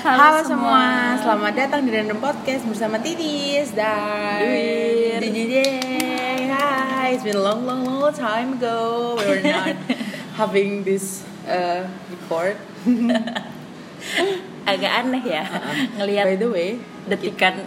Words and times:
Halo, 0.00 0.40
semua. 0.48 1.12
selamat 1.20 1.52
datang 1.60 1.84
di 1.84 1.92
Random 1.92 2.16
Podcast 2.24 2.64
bersama 2.64 2.96
Titis 2.96 3.76
dan. 3.76 4.40
Didi. 5.20 5.60
Hi, 6.48 7.12
it's 7.12 7.20
been 7.20 7.36
a 7.36 7.44
long, 7.44 7.68
long, 7.68 7.84
long 7.84 8.08
time 8.08 8.56
ago. 8.56 9.20
We 9.20 9.28
were 9.28 9.44
not 9.44 9.76
having 10.40 10.88
this 10.88 11.20
uh, 11.44 11.84
record. 12.08 12.56
Agak 14.72 15.04
aneh 15.04 15.20
ya 15.20 15.44
By 15.44 16.00
ngelihat 16.00 16.26
the 16.40 16.48
way, 16.48 16.70
detikan 17.04 17.60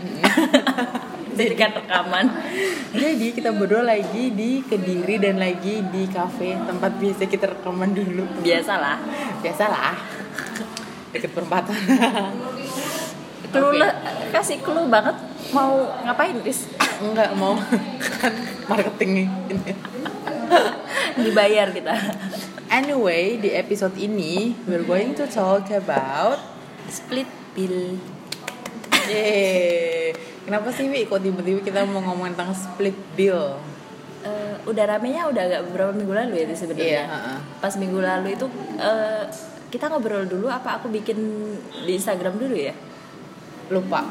detikan 1.38 1.70
rekaman. 1.86 2.34
jadi 2.98 3.28
kita 3.30 3.54
berdua 3.54 3.86
lagi 3.86 4.34
di 4.34 4.66
Kediri 4.66 5.22
dan 5.22 5.38
lagi 5.38 5.86
di 5.86 6.10
cafe 6.10 6.58
tempat 6.58 6.98
biasa 6.98 7.30
kita 7.30 7.46
rekaman 7.54 7.94
dulu. 7.94 8.26
Biasalah. 8.42 8.98
Biasalah. 9.46 10.23
Deket 11.14 11.32
perempatan. 11.32 11.77
Clue 13.54 13.70
Oke. 13.70 13.77
lah, 13.85 13.94
kasih 14.34 14.66
clue 14.66 14.90
banget 14.90 15.13
mau 15.54 15.85
ngapain 16.02 16.34
Riz? 16.41 16.66
Enggak 16.98 17.38
mau 17.38 17.54
kan 18.17 18.34
marketing 18.73 19.30
ini. 19.30 19.77
Dibayar 21.21 21.70
kita. 21.70 21.94
Anyway, 22.73 23.38
di 23.38 23.54
episode 23.54 23.94
ini 24.02 24.57
we're 24.66 24.81
going 24.81 25.13
to 25.13 25.30
talk 25.30 25.70
about 25.70 26.41
Split 26.90 27.30
bill. 27.54 28.02
Yeay. 29.05 30.18
Kenapa 30.49 30.73
sih 30.73 30.90
Wi 30.90 31.05
kok 31.05 31.21
tiba-tiba 31.21 31.62
kita 31.62 31.85
mau 31.85 32.02
ngomongin 32.02 32.34
tentang 32.34 32.57
split 32.57 32.98
bill? 33.13 33.62
Eh, 34.23 34.55
udah 34.66 34.84
ramenya 34.88 35.30
udah 35.30 35.43
agak 35.45 35.62
beberapa 35.70 35.91
minggu 35.95 36.13
lalu 36.16 36.34
ya 36.41 36.45
sebenarnya. 36.55 36.84
Iya, 36.84 37.04
heeh. 37.05 37.38
Pas 37.62 37.73
minggu 37.80 37.99
lalu 38.02 38.27
itu 38.35 38.45
eh, 38.82 39.23
kita 39.73 39.90
ngobrol 39.90 40.30
dulu 40.30 40.54
apa 40.54 40.77
aku 40.77 40.86
bikin 40.94 41.18
di 41.82 41.98
Instagram 41.98 42.38
dulu 42.38 42.54
ya? 42.54 42.77
Lupa. 43.73 44.05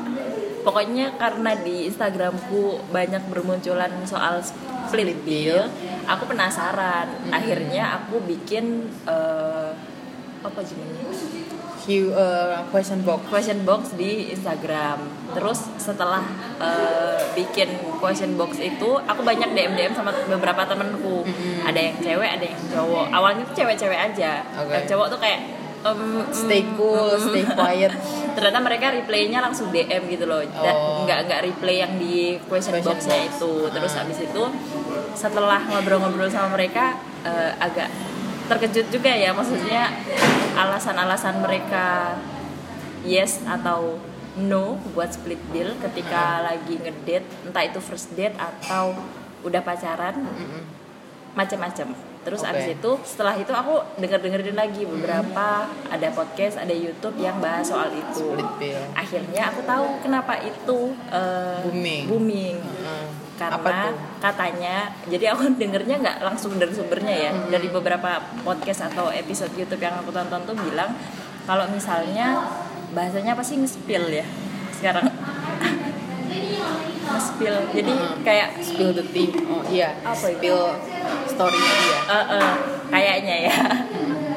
Pokoknya 0.67 1.15
karena 1.15 1.55
di 1.55 1.87
Instagramku 1.87 2.91
banyak 2.91 3.31
bermunculan 3.31 3.95
soal 4.03 4.43
split 4.43 5.23
bill, 5.23 5.63
aku 6.11 6.27
penasaran. 6.27 7.31
Akhirnya 7.31 8.03
aku 8.03 8.19
bikin 8.27 8.91
eh, 9.07 9.71
apa 10.43 10.59
judulnya? 10.67 11.07
Q 11.83 12.09
uh, 12.09 12.63
question 12.71 13.03
box. 13.03 13.27
question 13.27 13.59
box 13.63 13.91
di 13.93 14.31
Instagram. 14.31 15.03
Terus 15.33 15.67
setelah 15.77 16.23
eh, 16.57 17.19
bikin 17.33 17.67
question 17.99 18.37
box 18.37 18.55
itu, 18.57 18.87
aku 19.03 19.21
banyak 19.21 19.51
DM 19.51 19.75
DM 19.75 19.91
sama 19.91 20.15
beberapa 20.25 20.63
temenku. 20.63 21.27
Ada 21.63 21.81
yang 21.83 21.97
cewek, 21.99 22.31
ada 22.31 22.45
yang 22.45 22.61
cowok. 22.69 23.07
Awalnya 23.11 23.43
tuh 23.45 23.57
cewek-cewek 23.59 23.99
aja. 23.99 24.47
Oke. 24.63 24.71
Yang 24.73 24.87
cowok 24.93 25.07
tuh 25.09 25.19
kayak 25.19 25.41
em, 25.83 26.01
Stay 26.31 26.63
cool, 26.77 27.19
stay 27.19 27.43
quiet. 27.43 27.91
ternyata 28.37 28.59
mereka 28.61 28.87
replaynya 28.89 29.43
langsung 29.43 29.69
DM 29.69 30.07
gitu 30.09 30.25
loh 30.25 30.41
Dan 30.41 30.73
Oh. 30.73 31.03
nggak 31.03 31.19
nggak 31.27 31.41
replay 31.43 31.83
yang 31.83 31.99
di 31.99 32.39
question, 32.47 32.79
Question 32.79 32.87
boxnya 32.87 33.19
box. 33.19 33.33
itu 33.35 33.53
terus 33.69 33.93
Ah. 33.93 33.99
habis 34.01 34.19
itu 34.23 34.43
setelah 35.13 35.61
ngobrol-ngobrol 35.67 36.31
sama 36.31 36.55
mereka 36.55 36.95
eh, 37.25 37.51
agak 37.59 37.91
terkejut 38.47 38.87
juga 38.89 39.11
ya 39.11 39.33
maksudnya 39.33 39.91
alasan-alasan 40.53 41.41
mereka 41.41 42.17
yes 43.03 43.43
atau 43.45 43.99
no 44.33 44.81
buat 44.97 45.13
split 45.13 45.41
bill 45.53 45.77
ketika 45.77 46.41
lagi 46.41 46.81
ngedate 46.81 47.27
entah 47.45 47.65
itu 47.69 47.81
first 47.85 48.17
date 48.17 48.33
atau 48.41 48.97
udah 49.45 49.61
pacaran 49.61 50.17
Mm-mm. 50.23 50.63
macam-macam. 51.37 51.93
Terus 52.23 52.47
Oke. 52.47 52.55
abis 52.55 52.67
itu 52.79 52.91
setelah 53.03 53.35
itu 53.35 53.51
aku 53.51 53.83
denger-dengerin 53.99 54.55
lagi 54.55 54.87
beberapa 54.87 55.67
ada 55.91 56.09
podcast, 56.15 56.55
ada 56.63 56.71
YouTube 56.71 57.19
yang 57.19 57.43
bahas 57.43 57.67
soal 57.67 57.91
itu. 57.91 58.39
Split 58.39 58.51
bill. 58.63 58.79
Akhirnya 58.95 59.51
aku 59.51 59.61
tahu 59.67 59.87
kenapa 60.01 60.39
itu 60.39 60.95
eh, 61.11 61.59
Booming. 61.67 62.03
booming. 62.07 62.57
Heeh. 62.63 63.02
Karena 63.51 63.91
katanya, 64.23 64.77
jadi 65.11 65.35
aku 65.35 65.51
dengernya 65.63 65.97
nggak 65.99 66.19
langsung 66.23 66.55
dari 66.61 66.71
sumbernya 66.71 67.17
ya, 67.17 67.31
dari 67.51 67.67
beberapa 67.73 68.23
podcast 68.47 68.93
atau 68.93 69.11
episode 69.11 69.51
YouTube 69.59 69.83
yang 69.83 69.99
aku 69.99 70.15
tonton 70.15 70.47
tuh 70.47 70.55
bilang 70.55 70.95
kalau 71.43 71.67
misalnya 71.75 72.39
bahasanya 72.95 73.35
apa 73.35 73.43
sih 73.43 73.59
nge-spill 73.59 74.07
ya? 74.13 74.27
Sekarang. 74.77 75.11
Nge-spill. 77.03 77.57
Jadi 77.75 77.93
kayak 78.23 78.63
Spill 78.63 78.95
the 78.95 79.05
tea. 79.11 79.35
Oh 79.51 79.63
iya. 79.67 79.99
Apa 80.07 80.33
itu? 80.33 80.39
Spill 80.39 80.61
story-nya 81.33 81.73
dia. 81.83 81.99
Eh, 82.07 82.27
eh, 82.39 82.53
kayaknya 82.93 83.37
ya. 83.51 83.57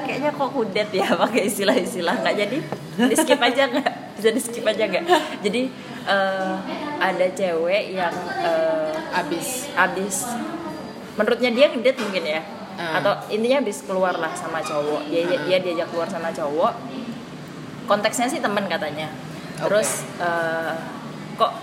Kayaknya 0.05 0.31
kok 0.33 0.49
kudet 0.53 0.89
ya 0.89 1.07
pakai 1.13 1.41
istilah-istilah. 1.49 2.15
Nggak 2.23 2.35
jadi? 2.35 2.57
Di 2.95 3.15
skip 3.15 3.41
aja 3.41 3.63
nggak? 3.69 3.89
Bisa 4.15 4.29
di 4.31 4.41
skip 4.41 4.65
aja 4.65 4.83
nggak? 4.87 5.03
Jadi 5.43 5.61
eh, 6.07 6.55
ada 6.97 7.27
cewek 7.31 7.93
yang 7.93 8.13
eh, 8.39 8.93
Abis. 9.15 9.71
abis 9.73 10.15
menurutnya 11.15 11.51
dia 11.51 11.71
ngedate 11.71 11.99
mungkin 12.01 12.25
ya 12.27 12.41
Ah. 12.75 12.99
atau 12.99 13.31
intinya 13.31 13.63
habis 13.63 13.87
keluar 13.87 14.19
lah 14.19 14.35
sama 14.35 14.59
cowok 14.59 15.07
dia 15.07 15.23
Ah. 15.23 15.47
dia 15.47 15.63
diajak 15.63 15.87
keluar 15.95 16.11
sama 16.11 16.27
cowok 16.27 16.75
konteksnya 17.87 18.27
sih 18.27 18.43
temen 18.43 18.67
katanya 18.67 19.07
Oke. 19.63 19.71
terus 19.71 20.03
eh, 20.19 20.75
kok 21.39 21.55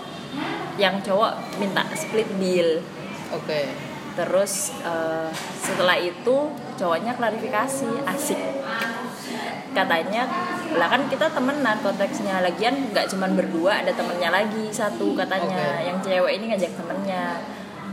yang 0.81 0.97
cowok 1.05 1.37
minta 1.61 1.85
split 1.93 2.25
bill 2.41 2.81
Oke. 3.33 3.65
Terus 4.13 4.69
eh, 4.85 5.29
setelah 5.57 5.97
itu 5.97 6.35
cowoknya 6.77 7.17
klarifikasi 7.17 7.89
asik. 8.05 8.37
Katanya 9.73 10.23
lah 10.73 10.87
kan 10.87 11.05
kita 11.05 11.29
temenan 11.29 11.77
konteksnya 11.79 12.41
lagian 12.41 12.89
nggak 12.89 13.05
cuman 13.09 13.33
berdua 13.33 13.81
ada 13.81 13.89
temennya 13.89 14.29
lagi 14.29 14.69
satu 14.69 15.13
katanya 15.13 15.53
Oke. 15.75 15.85
yang 15.85 15.97
cewek 15.99 16.31
ini 16.33 16.45
ngajak 16.49 16.71
temennya 16.73 17.41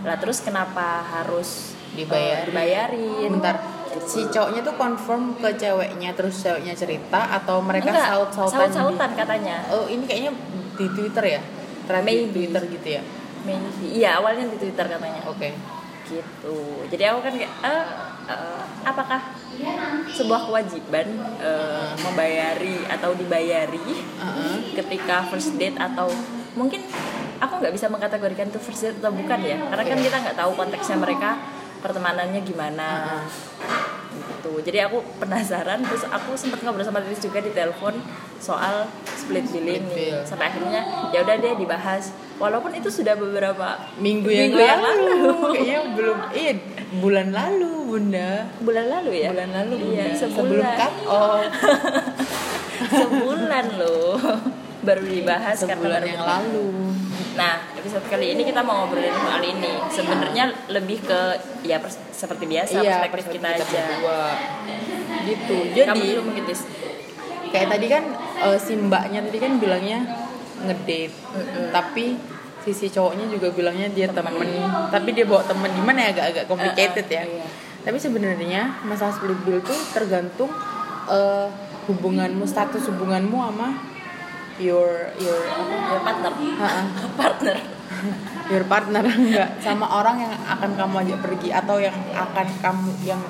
lah 0.00 0.16
terus 0.16 0.40
kenapa 0.40 1.04
harus 1.04 1.76
eh, 1.92 2.00
Dibayarin. 2.00 2.46
dibayarin 2.46 3.30
Bentar. 3.32 3.56
Si 4.00 4.22
cowoknya 4.24 4.62
tuh 4.62 4.74
confirm 4.74 5.34
ke 5.36 5.50
ceweknya 5.56 6.14
terus 6.14 6.40
ceweknya 6.40 6.72
cerita 6.72 7.20
atau 7.34 7.58
mereka 7.60 7.90
enggak 7.90 8.08
saut-sautan? 8.08 8.48
di- 8.48 8.56
saut-sautan 8.70 9.10
katanya 9.14 9.56
Oh, 9.68 9.84
ini 9.84 10.04
kayaknya 10.04 10.32
di 10.74 10.86
Twitter 10.88 11.24
ya? 11.28 11.40
Thread 11.84 12.04
di. 12.06 12.30
Twitter 12.30 12.62
gitu 12.70 12.88
ya? 12.88 13.02
Maybe. 13.40 13.84
iya 13.90 14.20
awalnya 14.20 14.44
di 14.46 14.56
twitter 14.56 14.84
katanya 14.86 15.24
Oke. 15.24 15.56
gitu 16.04 16.56
jadi 16.86 17.08
aku 17.08 17.24
kan 17.24 17.32
kayak 17.32 17.52
eh, 17.64 17.84
eh, 18.28 18.62
apakah 18.84 19.20
sebuah 20.10 20.48
kewajiban 20.48 21.06
eh, 21.41 21.92
membayari 22.00 22.84
atau 22.88 23.14
dibayari 23.14 23.92
Heeh. 23.97 24.54
ketika 24.76 25.28
first 25.28 25.56
date 25.60 25.76
atau 25.76 26.10
mungkin 26.58 26.82
aku 27.41 27.62
nggak 27.62 27.75
bisa 27.75 27.86
mengkategorikan 27.88 28.53
itu 28.53 28.60
first 28.60 28.82
date 28.84 28.98
atau 29.00 29.12
bukan 29.14 29.41
ya 29.41 29.56
karena 29.70 29.84
kan 29.86 29.98
Oke. 29.98 30.04
kita 30.06 30.16
nggak 30.20 30.36
tahu 30.38 30.50
konteksnya 30.56 30.97
mereka 31.00 31.31
pertemanannya 31.81 32.41
gimana 32.44 32.88
gitu 34.12 34.53
jadi 34.60 34.87
aku 34.87 34.98
penasaran 35.16 35.81
terus 35.81 36.03
aku 36.04 36.34
sempat 36.34 36.60
ngobrol 36.60 36.82
sama 36.82 37.00
Titis 37.00 37.22
juga 37.22 37.38
di 37.38 37.50
telepon 37.50 37.94
soal 38.37 38.88
split 39.04 39.44
billing 39.48 39.84
Split 39.84 39.97
bill. 40.10 40.19
sampai 40.25 40.44
akhirnya 40.48 40.81
ya 41.10 41.21
udah 41.21 41.34
deh 41.37 41.54
dibahas 41.54 42.10
walaupun 42.37 42.72
itu 42.72 42.88
sudah 42.88 43.15
beberapa 43.15 43.76
Minggu 43.97 44.26
yang, 44.26 44.49
Minggu 44.49 44.59
yang 44.59 44.81
lalu. 44.81 45.04
lalu. 45.04 45.34
Kayaknya 45.53 45.81
belum. 46.00 46.19
Iya, 46.32 46.53
bulan 46.97 47.28
lalu, 47.31 47.72
Bunda. 47.84 48.31
bulan 48.59 48.87
lalu 48.88 49.10
ya 49.15 49.28
Bulan 49.31 49.50
lalu, 49.53 49.75
iya 49.76 50.04
Bunda. 50.09 50.16
Sebelum 50.16 50.37
sebulan 50.41 50.72
cut 50.75 50.94
off. 51.12 51.44
sebulan 52.88 53.66
loh 53.76 54.16
baru 54.81 55.03
dibahas 55.04 55.56
karena 55.60 55.76
Sebulan 55.76 56.00
baru 56.00 56.09
yang 56.09 56.22
lalu. 56.25 56.66
Nah, 57.40 57.56
episode 57.72 58.04
kali 58.12 58.36
ini 58.36 58.44
kita 58.44 58.60
mau 58.60 58.84
ngobrolin 58.84 59.16
soal 59.16 59.40
ini. 59.40 59.72
Sebenarnya 59.88 60.44
lebih 60.68 61.00
ke 61.00 61.20
ya 61.64 61.80
pers- 61.80 62.12
seperti 62.12 62.44
biasa 62.44 62.84
iya, 62.84 63.00
perspektif 63.08 63.40
kita 63.40 63.48
aja. 63.56 63.64
berdua. 63.64 64.22
Gitu. 65.24 65.56
Kamu 65.72 65.96
Jadi, 65.96 66.00
dulu 66.12 66.22
mungkin 66.28 66.44
kayak 67.50 67.68
tadi 67.72 67.86
kan 67.88 68.04
eh, 68.44 68.58
si 68.60 68.72
mbaknya 68.76 69.24
tadi 69.24 69.38
kan 69.40 69.52
bilangnya 69.56 69.98
ngedate. 70.69 71.08
Tapi 71.72 72.04
sisi 72.60 72.92
cowoknya 72.92 73.25
juga 73.32 73.48
bilangnya 73.56 73.88
dia 73.88 74.12
temen, 74.12 74.36
tapi 74.93 75.16
dia 75.16 75.25
bawa 75.25 75.40
temen 75.48 75.72
gimana 75.72 75.96
ya 76.04 76.08
agak-agak 76.12 76.44
complicated 76.44 77.06
ya. 77.08 77.25
iya. 77.25 77.44
Tapi 77.81 77.96
sebenarnya 77.96 78.84
masalah 78.84 79.16
split 79.16 79.40
bill 79.48 79.64
tuh 79.64 79.81
tergantung 79.96 80.52
eh, 81.08 81.48
hubunganmu 81.88 82.44
status 82.44 82.84
hubunganmu 82.93 83.32
sama 83.40 83.89
your 84.60 84.88
your 85.16 85.40
apa? 85.40 85.64
Your 85.88 86.00
partner. 86.04 86.32
Partner. 87.20 87.56
your 88.48 88.64
partner 88.64 89.04
enggak 89.04 89.60
sama 89.60 89.86
orang 89.86 90.20
yang 90.20 90.32
akan 90.48 90.70
kamu 90.72 90.94
ajak 91.04 91.18
pergi 91.20 91.48
atau 91.50 91.76
yang 91.76 91.92
akan 92.10 92.46
kamu 92.58 92.88
yang 93.02 93.20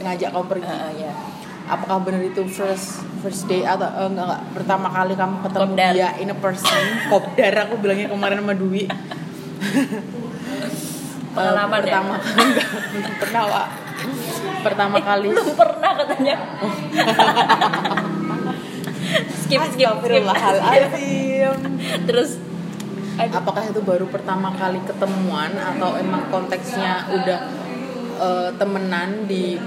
ngajak 0.00 0.28
kamu 0.30 0.46
pergi. 0.48 0.66
Heeh, 0.66 0.92
ya. 1.02 1.12
Apakah 1.68 2.00
benar 2.00 2.22
itu 2.22 2.40
first 2.46 3.02
first 3.20 3.44
day 3.44 3.62
atau 3.62 3.84
eh, 3.86 4.06
enggak, 4.06 4.24
enggak 4.26 4.42
pertama 4.52 4.88
kali 4.88 5.12
kamu 5.12 5.36
ketemu 5.42 5.66
Kopdar. 5.68 5.92
dia 5.92 6.08
in 6.16 6.28
a 6.28 6.36
person 6.36 6.82
kopdar 7.06 7.54
aku 7.60 7.74
bilangnya 7.76 8.08
kemarin 8.08 8.38
sama 8.38 8.54
Dwi 8.54 8.82
Pengalaman 11.28 11.68
Eh, 11.68 11.84
ya? 11.84 11.84
pertama 11.84 12.14
enggak 12.40 12.66
belum 12.88 13.14
pernah 13.20 13.42
Wak. 13.46 13.68
pertama 14.58 14.96
kali 14.98 15.28
Belum 15.28 15.54
pernah 15.54 15.90
katanya. 15.94 16.36
Skip 19.44 19.62
skip 19.74 19.90
skip. 20.02 20.22
Terus 22.08 22.30
aduh, 23.18 23.34
Apakah 23.38 23.62
itu 23.66 23.80
baru 23.82 24.06
pertama 24.06 24.54
kali 24.54 24.78
ketemuan 24.86 25.50
atau 25.58 25.98
emang 25.98 26.30
konteksnya 26.30 27.06
udah 27.10 27.40
eh, 28.20 28.50
temenan 28.54 29.26
di 29.26 29.58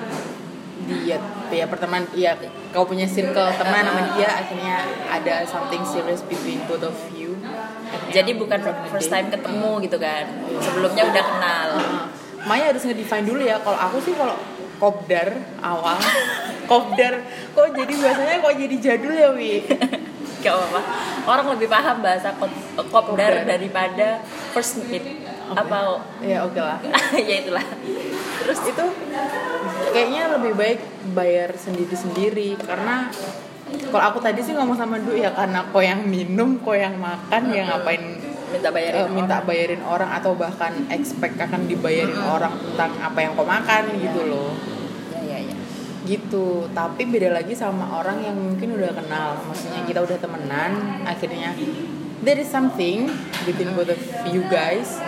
di 0.81 1.13
ya, 1.13 1.17
ya 1.53 1.69
pertemanan 1.69 2.09
ya 2.17 2.33
kau 2.73 2.83
punya 2.89 3.05
circle 3.05 3.53
teman 3.53 3.85
sama 3.85 4.17
dia 4.17 4.29
akhirnya 4.33 4.81
ada 5.07 5.45
something 5.45 5.83
serious 5.85 6.25
between 6.25 6.59
both 6.65 6.83
of 6.83 6.97
you. 7.13 7.37
Jadi 8.11 8.35
bukan 8.39 8.59
first 8.91 9.11
time 9.11 9.27
ketemu 9.27 9.83
gitu 9.83 9.97
kan? 9.99 10.25
Sebelumnya 10.63 11.03
udah 11.11 11.23
kenal. 11.23 11.67
Uh, 11.75 12.05
Maya 12.41 12.73
harus 12.73 12.81
ngedefine 12.87 13.27
dulu 13.27 13.45
ya 13.45 13.61
kalau 13.61 13.77
aku 13.77 14.01
sih 14.01 14.17
kalau 14.17 14.33
kopdar 14.81 15.29
awal 15.61 15.99
kopdar. 16.71 17.13
Kok 17.51 17.67
jadi 17.75 17.93
bahasanya 17.99 18.35
kok 18.39 18.55
jadi 18.55 18.75
jadul 18.79 19.11
ya 19.11 19.29
wi? 19.35 19.59
Gak 20.41 20.57
apa 20.57 20.81
orang 21.29 21.53
lebih 21.53 21.69
paham 21.69 22.01
bahasa 22.01 22.33
kop- 22.33 22.89
kopdar 22.89 23.45
daripada 23.45 24.23
first 24.55 24.81
meet 24.89 25.03
apa? 25.51 26.01
Ya 26.23 26.47
oke 26.47 26.57
lah. 26.57 26.79
Ya 27.29 27.43
itulah. 27.43 27.65
Terus? 28.41 28.59
Itu 28.65 28.85
kayaknya 29.91 30.33
lebih 30.39 30.57
baik 30.57 30.79
bayar 31.13 31.53
sendiri-sendiri. 31.53 32.57
Karena 32.57 33.11
kalau 33.91 34.03
aku 34.15 34.19
tadi 34.23 34.41
sih 34.41 34.55
ngomong 34.55 34.75
sama 34.79 34.97
Du 34.97 35.13
ya 35.13 35.31
karena 35.35 35.67
kau 35.69 35.83
yang 35.83 36.03
minum, 36.07 36.57
kau 36.59 36.73
yang 36.75 36.97
makan, 36.97 37.53
ya 37.53 37.67
ngapain 37.71 38.01
minta 38.51 38.67
bayarin 38.67 38.99
eh, 38.99 39.07
minta 39.07 39.35
orang. 39.39 39.47
bayarin 39.47 39.81
orang 39.87 40.09
atau 40.11 40.35
bahkan 40.35 40.73
expect 40.91 41.39
akan 41.39 41.71
dibayarin 41.71 42.19
orang 42.19 42.51
tentang 42.51 42.91
apa 42.99 43.19
yang 43.23 43.31
kau 43.37 43.47
makan 43.47 43.83
gitu 43.95 44.27
loh. 44.27 44.51
Gitu. 46.03 46.69
Tapi 46.73 47.01
beda 47.05 47.29
lagi 47.33 47.53
sama 47.53 48.01
orang 48.01 48.21
yang 48.25 48.37
mungkin 48.37 48.73
udah 48.77 48.91
kenal, 48.93 49.37
maksudnya 49.45 49.85
kita 49.85 50.01
udah 50.01 50.17
temenan, 50.17 50.71
akhirnya 51.05 51.53
there 52.21 52.37
is 52.37 52.49
something 52.49 53.09
between 53.43 53.73
both 53.73 53.89
of 53.89 54.01
you 54.29 54.45
guys. 54.47 55.01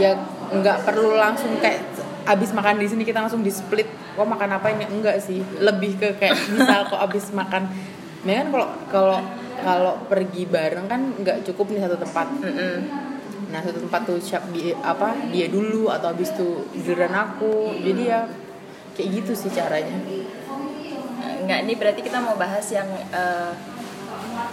Ya 0.00 0.16
nggak 0.48 0.88
perlu 0.88 1.16
langsung 1.16 1.60
kayak 1.60 1.84
abis 2.28 2.52
makan 2.52 2.80
di 2.80 2.88
sini 2.88 3.02
kita 3.04 3.24
langsung 3.24 3.40
di 3.40 3.52
split 3.52 3.88
kok 3.88 4.28
makan 4.28 4.56
apa 4.56 4.72
ini? 4.72 4.84
Enggak 4.88 5.20
sih. 5.20 5.40
Lebih 5.60 6.00
ke 6.00 6.08
kayak 6.16 6.36
misal 6.56 6.88
kok 6.88 7.00
abis 7.00 7.30
makan. 7.32 7.68
Ya 8.24 8.42
kan 8.42 8.48
kalau 8.50 8.68
kalau 8.90 9.18
kalau 9.58 9.94
pergi 10.08 10.48
bareng 10.48 10.86
kan 10.88 11.00
nggak 11.20 11.44
cukup 11.52 11.72
nih 11.72 11.80
satu 11.84 11.96
tempat. 12.00 12.26
Nah 13.48 13.60
satu 13.64 13.78
tempat 13.80 14.00
tuh 14.04 14.18
siap 14.20 14.44
di 14.52 14.72
apa 14.76 15.14
dia 15.32 15.48
dulu 15.48 15.88
atau 15.92 16.12
abis 16.12 16.32
itu 16.36 16.64
giliran 16.76 17.14
aku. 17.14 17.76
Jadi 17.80 18.02
ya 18.08 18.24
kayak 18.98 19.22
gitu 19.22 19.32
sih 19.38 19.50
caranya 19.54 19.94
Enggak, 21.38 21.64
ini 21.64 21.74
berarti 21.78 22.00
kita 22.04 22.18
mau 22.20 22.34
bahas 22.36 22.66
yang 22.68 22.90
eh, 23.14 23.52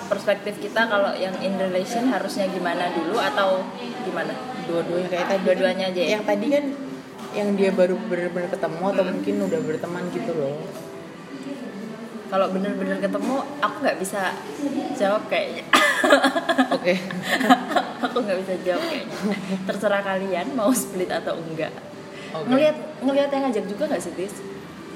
perspektif 0.08 0.62
kita 0.62 0.86
kalau 0.86 1.12
yang 1.18 1.34
in 1.42 1.58
relation 1.58 2.08
harusnya 2.08 2.46
gimana 2.48 2.94
dulu 2.94 3.18
atau 3.18 3.66
gimana? 4.06 4.32
dua-duanya 4.66 5.08
kayak 5.14 5.26
tadi 5.30 5.42
Dua-duanya 5.46 5.86
aja 5.94 6.02
ya? 6.02 6.10
yang 6.18 6.24
tadi 6.26 6.46
kan 6.50 6.66
yang 7.36 7.50
dia 7.60 7.70
baru 7.76 8.00
benar-benar 8.08 8.48
ketemu 8.48 8.84
atau 8.96 9.04
mungkin 9.04 9.36
udah 9.46 9.60
berteman 9.66 10.04
gitu 10.14 10.32
loh 10.34 10.58
Kalau 12.26 12.50
bener-bener 12.50 12.98
ketemu, 12.98 13.38
aku 13.62 13.76
nggak 13.86 14.02
bisa 14.02 14.34
jawab 14.98 15.30
kayaknya. 15.30 15.62
oke 16.74 16.94
aku 18.10 18.18
nggak 18.18 18.40
bisa 18.42 18.54
jawab 18.66 18.84
kayaknya. 18.90 19.18
Terserah 19.70 20.02
kalian 20.02 20.48
mau 20.58 20.74
split 20.74 21.14
atau 21.14 21.38
enggak. 21.38 21.70
Oke. 22.42 22.48
Ngelihat 22.52 22.78
ngelihat 23.02 23.30
yang 23.32 23.44
ngajak 23.48 23.66
juga 23.70 23.84
nggak 23.88 24.02
sih, 24.04 24.14
Tis? 24.18 24.36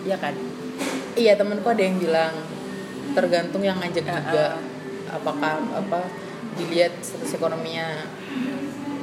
Iya 0.03 0.15
kan? 0.19 0.35
iya 1.19 1.35
temenku 1.35 1.67
ada 1.67 1.83
yang 1.83 1.99
bilang 1.99 2.31
tergantung 3.11 3.59
yang 3.59 3.75
ngajak 3.83 4.05
Ya, 4.07 4.15
juga 4.15 4.45
ah. 4.55 5.17
apakah 5.19 5.59
apa 5.75 5.99
dilihat 6.55 6.95
status 7.03 7.35
ekonominya 7.35 8.07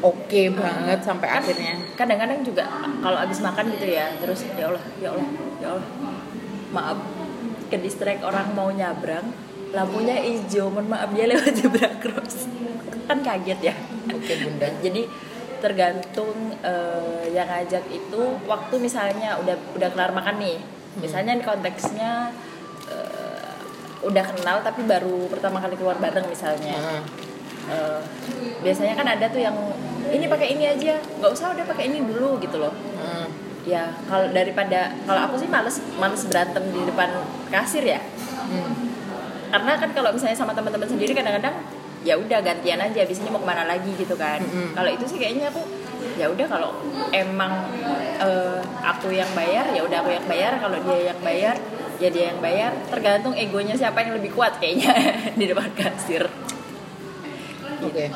oke 0.00 0.42
banget 0.56 1.00
sampai 1.04 1.28
akhirnya 1.28 1.74
Kadang-kadang 1.96 2.40
juga 2.44 2.64
kalau 3.00 3.18
abis 3.20 3.40
makan 3.40 3.72
gitu 3.76 3.88
ya, 3.92 4.12
terus 4.20 4.44
ya 4.56 4.68
Allah, 4.68 4.84
ya 5.00 5.08
Allah, 5.16 5.28
ya 5.60 5.68
Allah. 5.76 5.88
Maaf, 6.72 6.98
ke 7.72 7.76
distract 7.80 8.20
orang 8.20 8.52
mau 8.52 8.68
nyabrang, 8.68 9.32
lampunya 9.72 10.20
hijau, 10.20 10.68
mohon 10.68 10.92
maaf 10.92 11.08
dia 11.16 11.24
lewat 11.24 11.52
zebra 11.58 11.88
cross. 12.00 12.48
kan 13.06 13.22
kaget 13.22 13.72
ya. 13.72 13.74
oke 14.10 14.32
bunda 14.44 14.66
Jadi 14.82 15.06
tergantung 15.58 16.54
eh, 16.60 17.30
yang 17.32 17.48
ngajak 17.48 17.84
itu 17.90 18.22
waktu 18.44 18.74
misalnya 18.80 19.38
udah 19.40 19.56
udah 19.76 19.88
kelar 19.92 20.12
makan 20.12 20.36
nih. 20.40 20.58
Misalnya 20.96 21.36
di 21.36 21.44
konteksnya 21.44 22.32
eh, 22.88 23.52
udah 24.04 24.24
kenal 24.24 24.62
tapi 24.62 24.84
baru 24.84 25.26
pertama 25.28 25.60
kali 25.60 25.74
keluar 25.76 25.96
bareng 25.98 26.26
misalnya. 26.28 27.02
Eh, 27.66 28.00
biasanya 28.62 28.94
kan 28.94 29.06
ada 29.10 29.26
tuh 29.26 29.42
yang 29.42 29.56
ini 30.06 30.30
pakai 30.30 30.54
ini 30.54 30.70
aja, 30.70 31.02
nggak 31.18 31.32
usah 31.34 31.50
udah 31.50 31.66
pakai 31.66 31.90
ini 31.90 31.98
dulu 32.04 32.38
gitu 32.38 32.62
loh. 32.62 32.70
Heeh. 32.72 33.26
Ya 33.66 33.90
kalau 34.06 34.30
daripada 34.30 34.94
kalau 35.02 35.20
aku 35.26 35.42
sih 35.42 35.50
males 35.50 35.82
males 35.98 36.22
berantem 36.30 36.62
di 36.70 36.86
depan 36.86 37.10
kasir 37.50 37.82
ya. 37.82 37.98
Hmm. 38.46 38.94
Karena 39.50 39.72
kan 39.78 39.90
kalau 39.90 40.14
misalnya 40.14 40.38
sama 40.38 40.54
teman-teman 40.54 40.86
sendiri 40.86 41.10
kadang-kadang 41.10 41.54
ya 42.06 42.14
udah 42.14 42.38
gantian 42.38 42.78
aja 42.78 43.02
abis 43.02 43.18
ini 43.18 43.34
mau 43.34 43.42
ke 43.42 43.48
mana 43.50 43.66
lagi 43.66 43.90
gitu 43.98 44.14
kan. 44.14 44.38
Mm-mm. 44.38 44.78
Kalau 44.78 44.90
itu 44.94 45.04
sih 45.10 45.18
kayaknya 45.18 45.50
aku 45.50 45.66
ya 46.14 46.30
udah 46.30 46.46
kalau 46.46 46.70
emang 47.10 47.66
eh, 48.22 48.62
aku 48.86 49.10
yang 49.10 49.28
bayar 49.34 49.66
ya 49.74 49.82
udah 49.82 49.98
aku 50.06 50.14
yang 50.14 50.26
bayar. 50.30 50.52
Kalau 50.62 50.78
dia 50.86 51.10
yang 51.10 51.20
bayar 51.26 51.56
ya 51.98 52.08
dia 52.14 52.24
yang 52.30 52.38
bayar. 52.38 52.70
Tergantung 52.86 53.34
egonya 53.34 53.74
siapa 53.74 54.06
yang 54.06 54.14
lebih 54.14 54.38
kuat 54.38 54.62
kayaknya 54.62 54.94
di 55.40 55.50
depan 55.50 55.66
kasir. 55.74 56.30
Oke. 57.82 58.06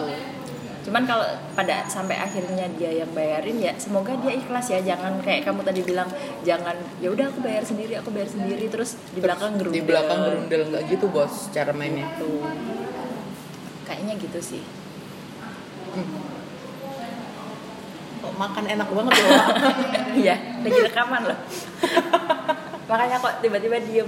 Cuman 0.80 1.04
kalau 1.04 1.28
pada 1.52 1.84
sampai 1.92 2.16
akhirnya 2.16 2.64
dia 2.80 3.04
yang 3.04 3.10
bayarin 3.12 3.58
ya 3.60 3.74
semoga 3.76 4.14
dia 4.22 4.38
ikhlas 4.38 4.70
ya. 4.70 4.78
Jangan 4.80 5.18
kayak 5.20 5.50
kamu 5.50 5.66
tadi 5.66 5.82
bilang 5.82 6.08
jangan 6.46 6.78
ya 7.02 7.10
udah 7.10 7.26
aku 7.26 7.42
bayar 7.42 7.66
sendiri 7.66 7.98
aku 7.98 8.14
bayar 8.14 8.30
sendiri. 8.30 8.70
Terus 8.70 8.94
di 9.10 9.18
belakang 9.18 9.58
gerundel. 9.58 9.76
di 9.76 9.82
belakang 9.82 10.18
gerundel 10.22 10.62
nggak 10.70 10.82
gitu 10.88 11.10
bos 11.10 11.50
cara 11.50 11.74
mainnya. 11.74 12.06
Tuh 12.16 12.46
kayaknya 13.90 14.14
gitu 14.22 14.38
sih. 14.38 14.62
Kok 18.22 18.34
makan 18.38 18.64
enak 18.70 18.86
banget 18.86 19.12
loh 19.18 19.30
iya 20.22 20.38
lagi 20.62 20.78
rekaman 20.86 21.26
loh. 21.26 21.38
Makanya 22.90 23.18
kok 23.18 23.42
tiba-tiba 23.42 23.82
diem. 23.82 24.06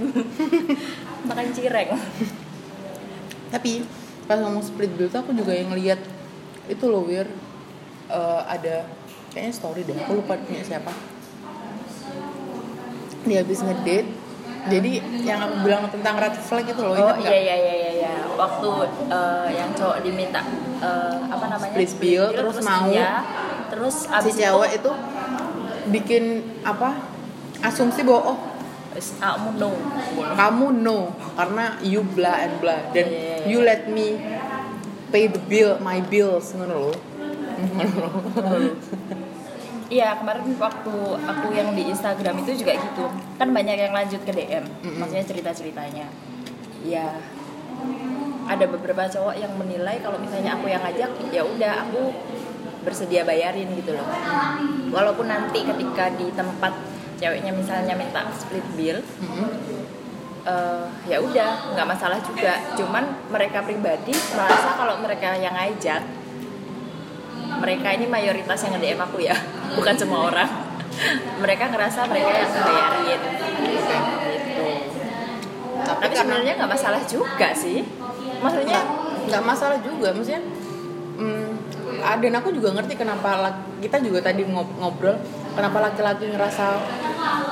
Makan 1.27 1.47
cireng. 1.51 1.99
Tapi 3.51 3.83
pas 4.23 4.39
ngomong 4.39 4.63
split 4.63 4.91
bill 4.95 5.11
tuh 5.11 5.19
aku 5.19 5.35
juga 5.35 5.51
yang 5.51 5.75
lihat 5.75 5.99
itu 6.71 6.83
loh 6.87 7.03
wir. 7.03 7.27
Eh, 8.07 8.41
ada 8.47 8.87
kayaknya 9.35 9.51
story 9.51 9.83
deh 9.83 9.95
aku 9.99 10.23
lupa 10.23 10.39
punya 10.39 10.63
siapa. 10.63 10.95
Dia 13.27 13.43
habis 13.43 13.59
ngedate 13.59 14.22
jadi 14.69 14.91
yang 15.27 15.39
aku 15.43 15.55
bilang 15.67 15.83
tentang 15.91 16.15
red 16.15 16.35
flag 16.39 16.65
itu 16.67 16.79
loh 16.79 16.95
oh 16.95 17.15
ingat 17.19 17.19
iya 17.19 17.35
iya 17.35 17.55
iya 17.55 17.73
iya 17.75 17.91
iya. 17.99 18.13
Waktu 18.33 18.69
eh, 19.13 19.47
yang 19.59 19.69
cowok 19.77 19.97
diminta 20.01 20.41
eh, 20.81 21.17
apa 21.29 21.45
namanya? 21.51 21.73
Split 21.75 21.91
bill, 22.01 22.25
terus 22.33 22.55
mau. 22.65 22.89
iya, 22.89 23.21
terus 23.69 23.95
si 24.09 24.29
cewek 24.33 24.71
itu 24.81 24.91
bikin 25.93 26.23
apa? 26.65 26.97
Asumsi 27.61 28.01
bahwa 28.03 28.35
oh 28.35 28.39
kamu 28.93 29.49
no. 29.57 29.71
kamu 30.37 30.67
no 30.85 30.97
karena 31.33 31.65
you 31.81 32.05
blah 32.05 32.45
and 32.45 32.61
blah 32.61 32.77
dan 32.93 33.09
Iya, 33.09 33.17
iya, 33.17 33.35
iya. 33.41 33.45
you 33.49 33.59
let 33.65 33.89
me 33.89 34.21
pay 35.09 35.25
the 35.25 35.41
bill 35.49 35.81
my 35.81 35.97
bills 36.05 36.53
Ngono 36.53 36.89
loh. 36.89 36.95
Iya 39.91 40.15
kemarin 40.19 40.55
waktu 40.57 40.95
aku 41.27 41.47
yang 41.51 41.75
di 41.75 41.91
Instagram 41.91 42.39
itu 42.45 42.63
juga 42.63 42.73
gitu. 42.77 43.05
Kan 43.39 43.51
banyak 43.51 43.75
yang 43.75 43.93
lanjut 43.93 44.21
ke 44.23 44.31
DM 44.31 44.63
Mm-mm. 44.63 44.99
maksudnya 45.01 45.25
cerita 45.27 45.51
ceritanya 45.51 46.07
ya 46.83 47.15
ada 48.43 48.65
beberapa 48.67 49.07
cowok 49.07 49.39
yang 49.39 49.55
menilai 49.55 50.03
kalau 50.03 50.19
misalnya 50.19 50.59
aku 50.59 50.67
yang 50.67 50.83
ngajak 50.83 51.09
ya 51.31 51.47
udah 51.47 51.87
aku 51.87 52.11
bersedia 52.83 53.23
bayarin 53.23 53.71
gitu 53.79 53.95
loh. 53.95 54.07
Walaupun 54.91 55.31
nanti 55.31 55.63
ketika 55.63 56.11
di 56.19 56.27
tempat 56.35 56.75
ceweknya 57.15 57.55
misalnya 57.55 57.95
minta 57.95 58.27
split 58.35 58.67
bill 58.75 58.99
Mm-mm. 58.99 59.49
eh, 60.43 60.85
ya 61.07 61.23
udah 61.23 61.71
nggak 61.71 61.87
masalah 61.87 62.19
juga. 62.19 62.59
Cuman 62.75 63.31
mereka 63.31 63.63
pribadi 63.63 64.11
merasa 64.35 64.75
kalau 64.75 64.99
mereka 64.99 65.39
yang 65.39 65.55
ngajak 65.55 66.03
mereka 67.63 67.87
ini 67.95 68.05
mayoritas 68.05 68.59
yang 68.67 68.75
nge-DM 68.75 68.99
aku 68.99 69.17
ya 69.23 69.35
bukan 69.79 69.95
semua 69.95 70.27
orang. 70.27 70.49
Mereka 71.39 71.71
ngerasa 71.71 72.05
mereka 72.05 72.29
yang 72.29 72.51
bayarin 72.51 73.01
gitu. 73.07 73.27
Tapi, 75.83 75.99
tapi 75.99 76.13
sebenarnya 76.15 76.53
nggak 76.59 76.71
masalah 76.75 77.01
juga 77.07 77.47
sih. 77.55 77.81
Maksudnya 78.43 78.79
nggak 79.23 79.43
masalah 79.43 79.77
juga 79.79 80.11
maksudnya 80.11 80.43
hmm, 81.15 81.51
dan 82.03 82.33
aku 82.35 82.51
juga 82.51 82.75
ngerti 82.75 82.99
kenapa 82.99 83.39
kita 83.79 84.03
juga 84.03 84.19
tadi 84.19 84.43
ngob- 84.43 84.75
ngobrol 84.75 85.15
kenapa 85.55 85.79
laki-laki 85.79 86.27
ngerasa 86.27 86.75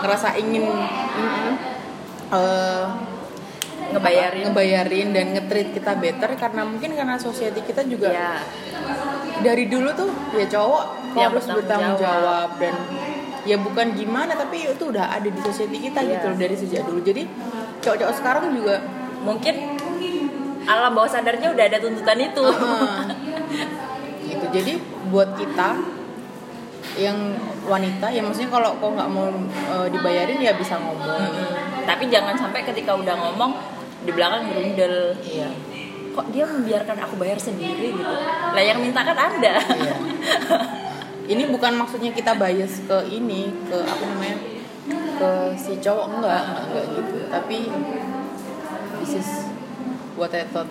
ngerasa 0.04 0.36
ingin 0.36 0.68
eh, 2.32 2.86
Ngebayarin. 3.92 4.48
apa, 4.48 4.50
ngebayarin. 4.56 5.08
dan 5.12 5.26
nge-treat 5.36 5.70
kita 5.76 6.00
better 6.00 6.32
karena 6.40 6.64
mungkin 6.64 6.96
karena 6.96 7.20
society 7.20 7.60
kita 7.60 7.84
juga 7.84 8.08
ya 8.08 8.40
dari 9.42 9.66
dulu 9.66 9.90
tuh 9.92 10.10
ya 10.32 10.46
cowok 10.48 10.86
Yang 11.12 11.28
harus 11.28 11.46
bertanggung 11.52 11.98
jawab. 11.98 12.18
jawab. 12.24 12.50
Dan 12.58 12.76
ya 13.42 13.58
bukan 13.58 13.88
gimana 13.94 14.32
tapi 14.34 14.64
itu 14.64 14.84
udah 14.86 15.12
ada 15.12 15.26
di 15.26 15.42
society 15.42 15.78
kita 15.82 16.00
Iya. 16.00 16.10
gitu 16.16 16.26
loh 16.28 16.38
dari 16.38 16.56
sejak 16.56 16.82
dulu. 16.86 17.00
Jadi 17.02 17.24
cowok-cowok 17.80 18.14
sekarang 18.16 18.44
juga 18.54 18.76
mungkin 19.22 19.56
alam 20.64 20.94
bawah 20.94 21.10
sadarnya 21.10 21.50
udah 21.50 21.66
ada 21.66 21.78
tuntutan 21.78 22.18
itu. 22.18 22.44
Ah, 22.46 23.10
gitu. 24.24 24.46
Jadi 24.52 24.74
buat 25.10 25.34
kita 25.34 25.70
yang 26.94 27.18
wanita 27.64 28.10
ya 28.10 28.20
maksudnya 28.20 28.52
kalau 28.52 28.76
kok 28.76 28.92
nggak 28.92 29.10
mau 29.10 29.26
eh, 29.48 29.88
dibayarin 29.90 30.38
ya 30.38 30.54
bisa 30.54 30.76
ngomong. 30.76 31.08
Mm-mm. 31.08 31.50
tapi 31.82 32.08
jangan 32.08 32.36
sampai 32.36 32.62
ketika 32.62 32.94
udah 32.94 33.16
ngomong 33.18 33.56
di 34.02 34.12
belakang 34.12 34.46
gerundel 34.46 35.16
iya 35.24 35.50
kok 36.12 36.28
dia 36.36 36.44
membiarkan 36.44 36.98
aku 37.08 37.16
bayar 37.16 37.40
sendiri 37.40 37.96
gitu? 37.96 38.14
Lah 38.52 38.64
yang 38.64 38.84
minta 38.84 39.02
kan 39.02 39.16
anda 39.16 39.56
Iya. 39.64 39.96
ini 41.32 41.44
bukan 41.48 41.80
maksudnya 41.80 42.12
kita 42.12 42.36
bias 42.36 42.84
ke 42.84 42.98
ini 43.08 43.48
ke 43.72 43.78
apa 43.80 44.04
namanya 44.04 44.38
ke 44.92 45.30
si 45.56 45.80
cowok 45.80 46.06
enggak 46.18 46.44
enggak, 46.68 46.86
gitu. 46.98 47.18
Tapi 47.32 47.58
this 49.00 49.14
is 49.24 49.30
what 50.20 50.36
I 50.36 50.44
thought 50.52 50.68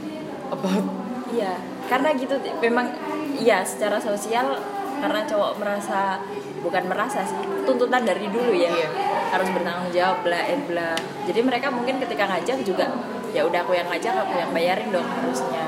about. 0.52 0.84
Iya, 1.30 1.56
karena 1.86 2.10
gitu 2.18 2.36
memang 2.60 2.90
iya 3.38 3.62
secara 3.62 4.02
sosial 4.02 4.58
karena 5.00 5.24
cowok 5.24 5.56
merasa 5.56 6.20
bukan 6.60 6.84
merasa 6.90 7.24
sih 7.24 7.40
tuntutan 7.64 8.04
dari 8.04 8.28
dulu 8.28 8.52
ya. 8.52 8.68
Iya. 8.68 8.88
harus 9.30 9.46
bertanggung 9.54 9.94
jawab 9.94 10.26
bla 10.26 10.42
eh, 10.42 10.58
bla. 10.66 10.98
Jadi 11.30 11.40
mereka 11.46 11.70
mungkin 11.70 12.02
ketika 12.02 12.26
ngajak 12.26 12.66
juga 12.66 12.90
ya 13.30 13.42
udah 13.44 13.60
aku 13.62 13.72
yang 13.72 13.86
ngajak 13.86 14.14
aku 14.16 14.34
yang 14.36 14.50
bayarin 14.50 14.88
dong 14.90 15.06
harusnya. 15.06 15.64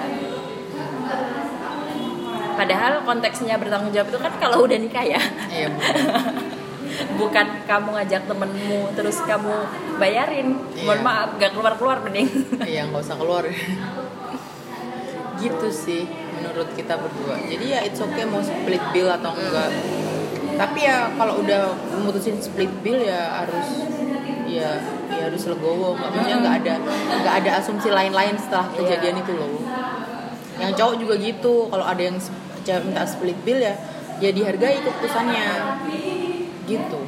Padahal 2.52 2.92
konteksnya 3.02 3.56
bertanggung 3.56 3.90
jawab 3.90 4.12
itu 4.12 4.18
kan 4.20 4.32
kalau 4.36 4.68
udah 4.68 4.76
nikah 4.76 5.02
ya. 5.02 5.20
Iya 5.48 5.68
bukan 7.16 7.64
kamu 7.64 7.88
ngajak 7.96 8.22
temenmu 8.28 8.92
terus 8.92 9.16
kamu 9.24 9.54
bayarin. 9.96 10.60
Mohon 10.84 10.98
Iya. 11.00 11.06
maaf 11.06 11.28
gak 11.40 11.50
keluar 11.56 11.74
keluar 11.80 11.98
mending. 12.04 12.28
Iya 12.72 12.86
nggak 12.86 13.02
usah 13.02 13.16
keluar. 13.16 13.44
Gitu 15.40 15.68
sih 15.72 16.04
menurut 16.36 16.68
kita 16.76 17.00
berdua. 17.00 17.40
Jadi 17.40 17.64
ya 17.72 17.80
it's 17.82 17.98
okay 17.98 18.28
mau 18.28 18.44
split 18.44 18.82
bill 18.92 19.08
atau 19.08 19.32
enggak. 19.32 19.72
Tapi 20.52 20.78
ya 20.84 21.08
kalau 21.16 21.40
udah 21.40 21.72
memutusin 21.96 22.36
split 22.38 22.70
bill 22.84 23.00
ya 23.00 23.40
harus 23.42 23.88
ya 24.44 24.76
ya 25.12 25.28
harus 25.28 25.44
legowo 25.44 25.94
nggak 25.96 26.10
maksudnya 26.12 26.36
nggak 26.40 26.56
ada 26.64 26.74
nggak 27.20 27.34
ada 27.44 27.50
asumsi 27.60 27.88
lain-lain 27.92 28.34
setelah 28.40 28.66
kejadian 28.72 29.20
itu 29.20 29.32
loh. 29.36 29.50
Yang 30.60 30.72
cowok 30.78 30.94
juga 31.00 31.14
gitu. 31.18 31.54
Kalau 31.68 31.84
ada 31.84 32.02
yang 32.02 32.16
cewek 32.62 32.82
minta 32.86 33.04
split 33.04 33.38
bill 33.42 33.58
ya 33.60 33.74
ya 34.22 34.30
dihargai 34.30 34.78
keputusannya. 34.80 35.46
Gitu. 36.66 37.00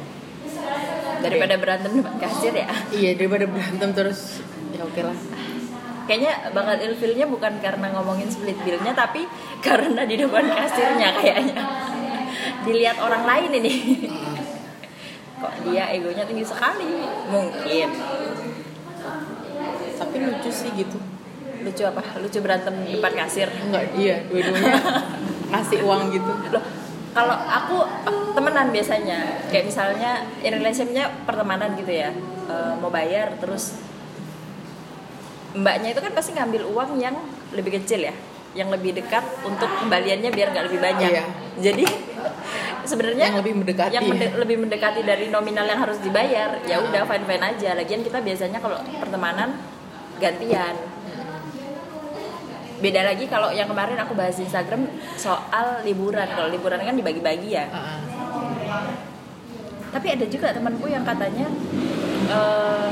Daripada 1.23 1.55
berantem 1.57 1.91
depan 1.99 2.15
kasir 2.21 2.53
ya. 2.53 2.69
Iya 2.91 3.09
daripada 3.17 3.45
berantem 3.49 3.89
terus 3.95 4.43
ya 4.75 4.83
oke 4.83 5.01
lah. 5.01 5.17
Kayaknya 6.05 6.53
bakal 6.53 6.75
ilfilnya 6.85 7.25
bukan 7.25 7.57
karena 7.65 7.89
ngomongin 7.97 8.29
split 8.29 8.61
billnya 8.61 8.93
tapi 8.93 9.25
karena 9.65 10.05
di 10.05 10.21
depan 10.21 10.45
kasirnya 10.53 11.09
kayaknya. 11.17 11.61
Dilihat 12.65 12.97
orang 13.01 13.25
lain 13.25 13.49
ini 13.61 13.73
kok 15.35 15.53
dia 15.67 15.83
egonya 15.91 16.23
tinggi 16.23 16.45
sekali? 16.47 17.03
Mungkin. 17.31 17.89
Tapi 19.95 20.15
lucu 20.21 20.49
sih 20.51 20.69
gitu. 20.75 20.97
Lucu 21.63 21.83
apa? 21.83 22.01
Lucu 22.19 22.37
berantem 22.39 22.73
di 22.85 22.99
depan 22.99 23.13
kasir. 23.15 23.49
Enggak 23.51 23.91
iya 23.95 24.23
dua-duanya. 24.27 24.75
Ngasih 25.51 25.79
uang 25.83 26.01
gitu. 26.13 26.31
Loh 26.51 26.63
kalau 27.15 27.35
aku 27.47 27.77
temenan 28.35 28.75
biasanya. 28.75 29.47
Kayak 29.47 29.71
misalnya 29.71 30.11
in 30.43 30.51
relationnya 30.51 31.07
pertemanan 31.23 31.79
gitu 31.79 31.95
ya. 31.95 32.11
Eh, 32.45 32.73
mau 32.83 32.91
bayar 32.91 33.39
terus 33.39 33.79
mbaknya 35.55 35.95
itu 35.95 36.03
kan 36.03 36.11
pasti 36.11 36.35
ngambil 36.35 36.67
uang 36.67 36.99
yang 36.99 37.15
lebih 37.55 37.79
kecil 37.79 38.03
ya. 38.03 38.15
Yang 38.51 38.75
lebih 38.75 38.99
dekat 38.99 39.23
untuk 39.47 39.71
kembaliannya 39.79 40.27
biar 40.27 40.51
nggak 40.51 40.65
lebih 40.67 40.81
banyak. 40.83 41.11
Iya. 41.11 41.25
jadi 41.55 41.85
sebenarnya 42.85 43.25
Yang 43.27 43.39
lebih 43.41 43.53
mendekati. 43.57 43.91
yang 43.91 44.05
mende- 44.05 44.35
lebih 44.35 44.57
mendekati 44.59 45.01
dari 45.01 45.27
nominal 45.27 45.65
yang 45.65 45.77
harus 45.77 45.97
dibayar 45.99 46.57
ya 46.63 46.79
udah 46.79 47.03
fine 47.03 47.25
fine 47.25 47.43
aja. 47.43 47.69
Lagian 47.73 48.01
kita 48.01 48.19
biasanya 48.19 48.57
kalau 48.57 48.77
pertemanan 48.95 49.57
gantian. 50.17 50.75
Beda 52.75 53.01
lagi 53.01 53.25
kalau 53.25 53.49
yang 53.49 53.65
kemarin 53.65 53.97
aku 53.97 54.13
bahas 54.13 54.35
di 54.35 54.43
Instagram 54.43 54.85
soal 55.15 55.81
liburan. 55.81 56.27
Kalau 56.27 56.47
liburan 56.47 56.77
kan 56.77 56.93
dibagi-bagi 56.93 57.49
ya. 57.51 57.65
Heeh. 57.65 57.99
tapi 59.87 60.11
ada 60.11 60.27
juga 60.27 60.51
temanku 60.51 60.91
yang 60.91 61.07
katanya 61.07 61.47
eh 62.27 62.89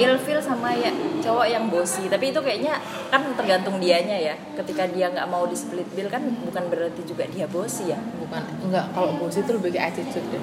ilfil 0.00 0.40
sama 0.40 0.72
ya 0.72 0.88
cowok 1.20 1.46
yang 1.46 1.68
bosi. 1.68 2.08
Tapi 2.08 2.32
itu 2.32 2.40
kayaknya 2.40 2.80
kan 3.08 3.20
tergantung 3.36 3.76
dianya 3.76 4.16
ya. 4.16 4.34
Ketika 4.56 4.88
dia 4.88 5.08
nggak 5.08 5.28
mau 5.28 5.44
di 5.44 5.54
split 5.54 5.86
bill 5.92 6.08
kan 6.08 6.24
bukan 6.40 6.64
berarti 6.66 7.04
juga 7.04 7.28
dia 7.28 7.44
bosi 7.44 7.92
ya. 7.92 8.00
Bukan 8.16 8.42
enggak 8.64 8.88
kalau 8.90 9.14
bos 9.14 9.36
itu 9.36 9.50
lebih 9.50 9.70
ke 9.70 9.80
attitude 9.80 10.26
deh 10.26 10.42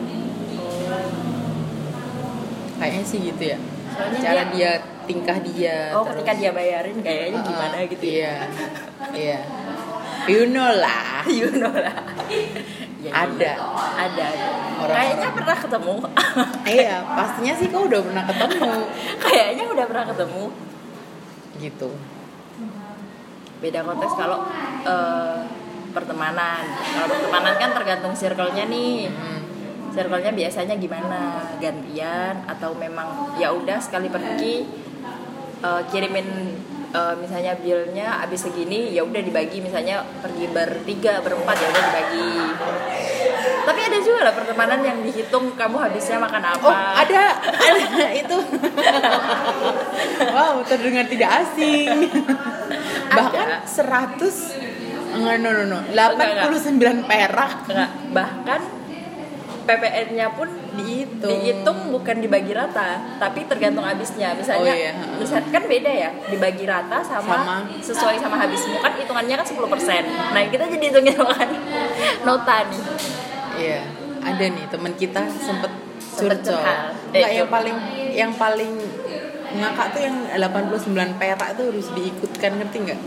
kayaknya 2.78 3.04
sih 3.04 3.20
gitu 3.26 3.44
ya. 3.44 3.58
Soalnya 3.90 4.20
cara 4.22 4.34
dia- 4.34 4.54
dia, 4.54 4.72
tingkah 5.10 5.38
dia 5.42 5.76
oh 5.92 6.06
terus- 6.06 6.22
ketika 6.22 6.32
dia 6.38 6.52
bayarin 6.54 6.98
kayaknya 7.02 7.40
Heeh, 7.42 7.48
gimana 7.50 7.76
gitu 7.90 8.06
ya. 8.06 8.14
iya 8.14 8.34
iya. 9.18 9.40
You 10.28 10.46
know 10.46 10.70
lah. 10.70 11.24
You 11.40 11.50
know 11.52 11.72
lah. 11.74 11.98
Ya, 13.02 13.12
Ada. 13.16 13.52
ada 13.96 14.28
ada 14.28 14.28
Orang-orang. 14.78 14.94
kayaknya 14.94 15.30
pernah 15.34 15.58
ketemu. 15.58 15.96
Iya 16.68 16.98
pastinya 17.02 17.54
sih 17.58 17.68
kau 17.74 17.84
udah 17.90 18.02
pernah 18.06 18.24
ketemu. 18.30 18.74
Kayaknya 19.26 19.64
udah 19.74 19.86
pernah 19.90 20.06
ketemu. 20.14 20.44
Gitu. 21.58 21.90
Beda 23.58 23.80
konteks 23.82 24.14
kalau 24.14 24.46
eh, 24.86 25.38
pertemanan. 25.96 26.64
Kalau 26.78 27.08
pertemanan 27.10 27.54
kan 27.58 27.70
tergantung 27.74 28.14
circle-nya 28.14 28.66
nih. 28.70 29.10
Hmm. 29.10 29.42
circle-nya 29.98 30.30
biasanya 30.30 30.78
gimana? 30.78 31.42
Gantian 31.58 32.46
atau 32.46 32.78
memang 32.78 33.34
ya 33.42 33.50
udah 33.50 33.82
sekali 33.82 34.14
pergi 34.14 34.62
eh, 35.66 35.82
kirimin 35.90 36.28
eh, 36.94 37.16
misalnya 37.18 37.58
bilnya 37.58 38.22
habis 38.22 38.46
segini 38.46 38.94
ya 38.94 39.02
udah 39.02 39.26
dibagi. 39.26 39.58
Misalnya 39.58 40.06
pergi 40.22 40.46
bertiga 40.54 41.26
berempat 41.26 41.56
ya 41.58 41.68
udah 41.74 41.84
dibagi 41.90 42.30
tapi 43.68 43.80
ada 43.84 43.98
juga 44.00 44.20
lah 44.28 44.34
pertemanan 44.34 44.80
yang 44.82 45.00
dihitung 45.04 45.54
kamu 45.60 45.78
habisnya 45.78 46.18
makan 46.18 46.44
apa. 46.44 46.66
Oh 46.66 46.74
ada. 46.74 47.24
Ada 47.42 48.08
itu. 48.24 48.38
Wow 50.32 50.56
terdengar 50.64 51.06
tidak 51.12 51.30
asing. 51.44 52.10
Bahkan 53.12 53.48
100 53.68 55.18
enggak 55.18 55.36
no 55.42 55.50
no 55.52 55.64
no. 55.68 55.80
89 55.92 57.10
perak. 57.10 57.54
Enggak, 57.68 57.92
bahkan 58.14 58.62
PPN-nya 59.68 60.32
pun 60.32 60.48
dihitung 60.74 61.28
dihitung 61.38 61.92
bukan 61.92 62.18
dibagi 62.18 62.56
rata, 62.56 62.98
tapi 63.20 63.44
tergantung 63.44 63.84
habisnya. 63.84 64.32
Misalnya, 64.32 64.72
Oh, 64.72 64.78
iya. 64.80 64.92
misal 65.20 65.44
kan 65.46 65.62
beda 65.62 65.92
ya, 65.92 66.10
dibagi 66.26 66.64
rata 66.64 67.04
sama, 67.04 67.36
Sama. 67.36 67.56
sesuai 67.78 68.16
sama 68.16 68.40
habismu 68.40 68.80
kan 68.80 68.96
hitungannya 68.96 69.36
kan 69.36 69.46
10%. 69.46 70.04
Nah, 70.32 70.42
kita 70.48 70.64
jadi 70.66 70.86
hitungin 70.88 71.20
kan 71.20 71.50
nota 72.28 72.64
nih. 72.64 72.82
Iya, 73.58 73.82
ada 74.24 74.46
nih 74.48 74.66
teman 74.72 74.94
kita 74.96 75.28
sempet 75.36 75.72
curcol. 76.16 76.58
Enggak 76.58 76.96
Eh, 77.14 77.36
yang 77.36 77.48
paling 77.48 77.76
yang 78.14 78.32
paling 78.32 78.72
ngakak 79.48 79.88
tuh 79.92 80.02
yang 80.04 80.16
89 80.32 80.88
perak 81.16 81.50
tuh 81.56 81.72
harus 81.72 81.88
diikutkan 81.92 82.56
ngerti 82.56 82.78
nggak? 82.84 83.00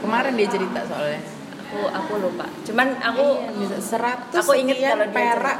Kemarin 0.00 0.32
dia 0.34 0.48
cerita 0.48 0.80
soalnya. 0.84 1.20
Aku 1.72 1.88
aku 1.88 2.12
lupa. 2.20 2.44
Cuman 2.68 3.00
aku 3.00 3.48
Bisa 3.64 3.96
100 3.96 4.44
Aku 4.44 4.52
inget 4.52 4.76
kalau 4.76 5.08
dia 5.08 5.16
perak. 5.16 5.58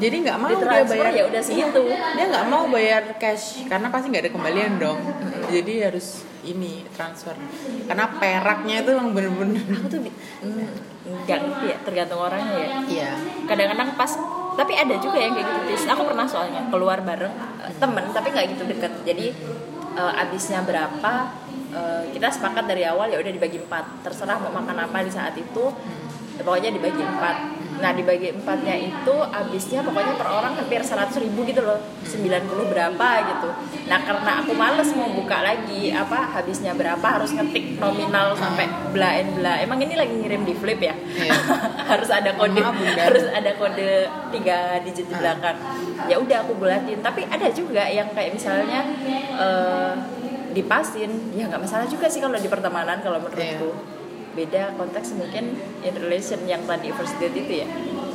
Jadi 0.00 0.16
nggak 0.26 0.38
mau 0.42 0.50
dia 0.50 0.82
bayar. 0.82 1.12
ya 1.14 1.22
udah 1.30 1.42
segitu. 1.44 1.82
Dia 1.86 2.24
nggak 2.26 2.46
mau 2.50 2.66
bayar 2.66 3.14
cash 3.22 3.62
karena 3.70 3.86
pasti 3.94 4.10
nggak 4.10 4.26
ada 4.26 4.32
kembalian 4.34 4.72
dong. 4.82 4.98
Jadi 5.46 5.86
harus 5.86 6.26
ini 6.42 6.82
transfer. 6.90 7.38
Karena 7.86 8.10
peraknya 8.18 8.82
itu 8.82 8.90
yang 8.90 9.14
bener-bener. 9.14 9.62
Aku 9.70 9.86
tuh 9.86 10.00
hmm, 10.02 10.90
nggak 11.30 11.38
ngerti 11.46 11.66
ya, 11.70 11.76
tergantung 11.86 12.20
orangnya 12.26 12.58
ya. 12.58 12.68
Iya. 12.90 13.10
kadang-kadang 13.46 13.94
pas 13.94 14.12
tapi 14.58 14.72
ada 14.76 14.94
juga 15.00 15.16
yang 15.16 15.32
kayak 15.32 15.46
gitu 15.46 15.60
Tis. 15.72 15.84
aku 15.88 16.02
pernah 16.04 16.26
soalnya 16.28 16.68
keluar 16.68 17.00
bareng 17.00 17.32
eh, 17.64 17.74
temen 17.80 18.04
tapi 18.12 18.28
nggak 18.34 18.46
gitu 18.56 18.64
deket 18.68 18.92
jadi 19.06 19.26
eh, 19.96 20.20
abisnya 20.20 20.60
berapa 20.66 21.12
eh, 21.70 22.02
kita 22.10 22.28
sepakat 22.28 22.64
dari 22.66 22.82
awal 22.84 23.08
ya 23.08 23.18
udah 23.18 23.32
dibagi 23.32 23.58
empat. 23.58 24.02
Terserah 24.02 24.38
mau 24.38 24.52
makan 24.52 24.76
apa 24.86 25.02
di 25.02 25.12
saat 25.12 25.34
itu 25.34 25.64
ya 26.36 26.42
pokoknya 26.42 26.70
dibagi 26.72 27.02
empat. 27.02 27.36
Nah 27.80 27.96
dibagi 27.96 28.28
empatnya 28.36 28.76
itu 28.76 29.14
habisnya 29.32 29.80
pokoknya 29.80 30.12
per 30.12 30.28
orang 30.28 30.52
hampir 30.52 30.84
100 30.84 31.16
ribu 31.16 31.48
gitu 31.48 31.64
loh. 31.64 31.80
90 32.04 32.68
berapa 32.68 33.08
gitu. 33.24 33.48
Nah 33.88 33.98
karena 34.04 34.44
aku 34.44 34.52
males 34.52 34.92
mau 34.92 35.08
buka 35.08 35.40
lagi 35.40 35.88
apa 35.88 36.28
habisnya 36.36 36.76
berapa 36.76 37.00
harus 37.00 37.32
ngetik 37.32 37.80
nominal 37.80 38.36
sampai 38.36 38.68
bla 38.92 39.16
and 39.16 39.32
bla. 39.32 39.56
Emang 39.64 39.80
ini 39.80 39.96
lagi 39.96 40.12
ngirim 40.12 40.44
di 40.44 40.52
flip 40.52 40.76
ya? 40.76 40.92
Iya. 40.92 41.32
harus 41.96 42.10
ada 42.12 42.30
kode 42.36 42.60
Maaf, 42.60 42.76
harus 42.76 43.24
ada 43.32 43.50
kode 43.56 43.90
tiga 44.28 44.76
digit 44.84 45.08
di 45.08 45.14
Ah. 45.16 45.20
belakang. 45.20 45.56
Ya 46.04 46.16
udah 46.20 46.36
aku 46.44 46.52
bulatin. 46.60 47.00
Tapi 47.00 47.24
ada 47.32 47.48
juga 47.48 47.88
yang 47.88 48.12
kayak 48.12 48.36
misalnya 48.36 48.84
eh, 49.40 49.92
dipasin. 50.50 51.10
Ya 51.32 51.46
nggak 51.46 51.62
masalah 51.62 51.86
juga 51.86 52.06
sih 52.06 52.18
kalau 52.18 52.36
di 52.36 52.46
pertemanan 52.46 53.00
kalau 53.00 53.18
menurutku. 53.18 53.70
Iya. 53.70 53.98
beda 54.30 54.78
konteks 54.78 55.18
mungkin 55.18 55.58
in 55.82 55.94
relation 55.98 56.38
yang 56.46 56.62
tadi 56.62 56.94
first 56.94 57.18
date 57.18 57.34
itu 57.34 57.62
ya. 57.62 57.68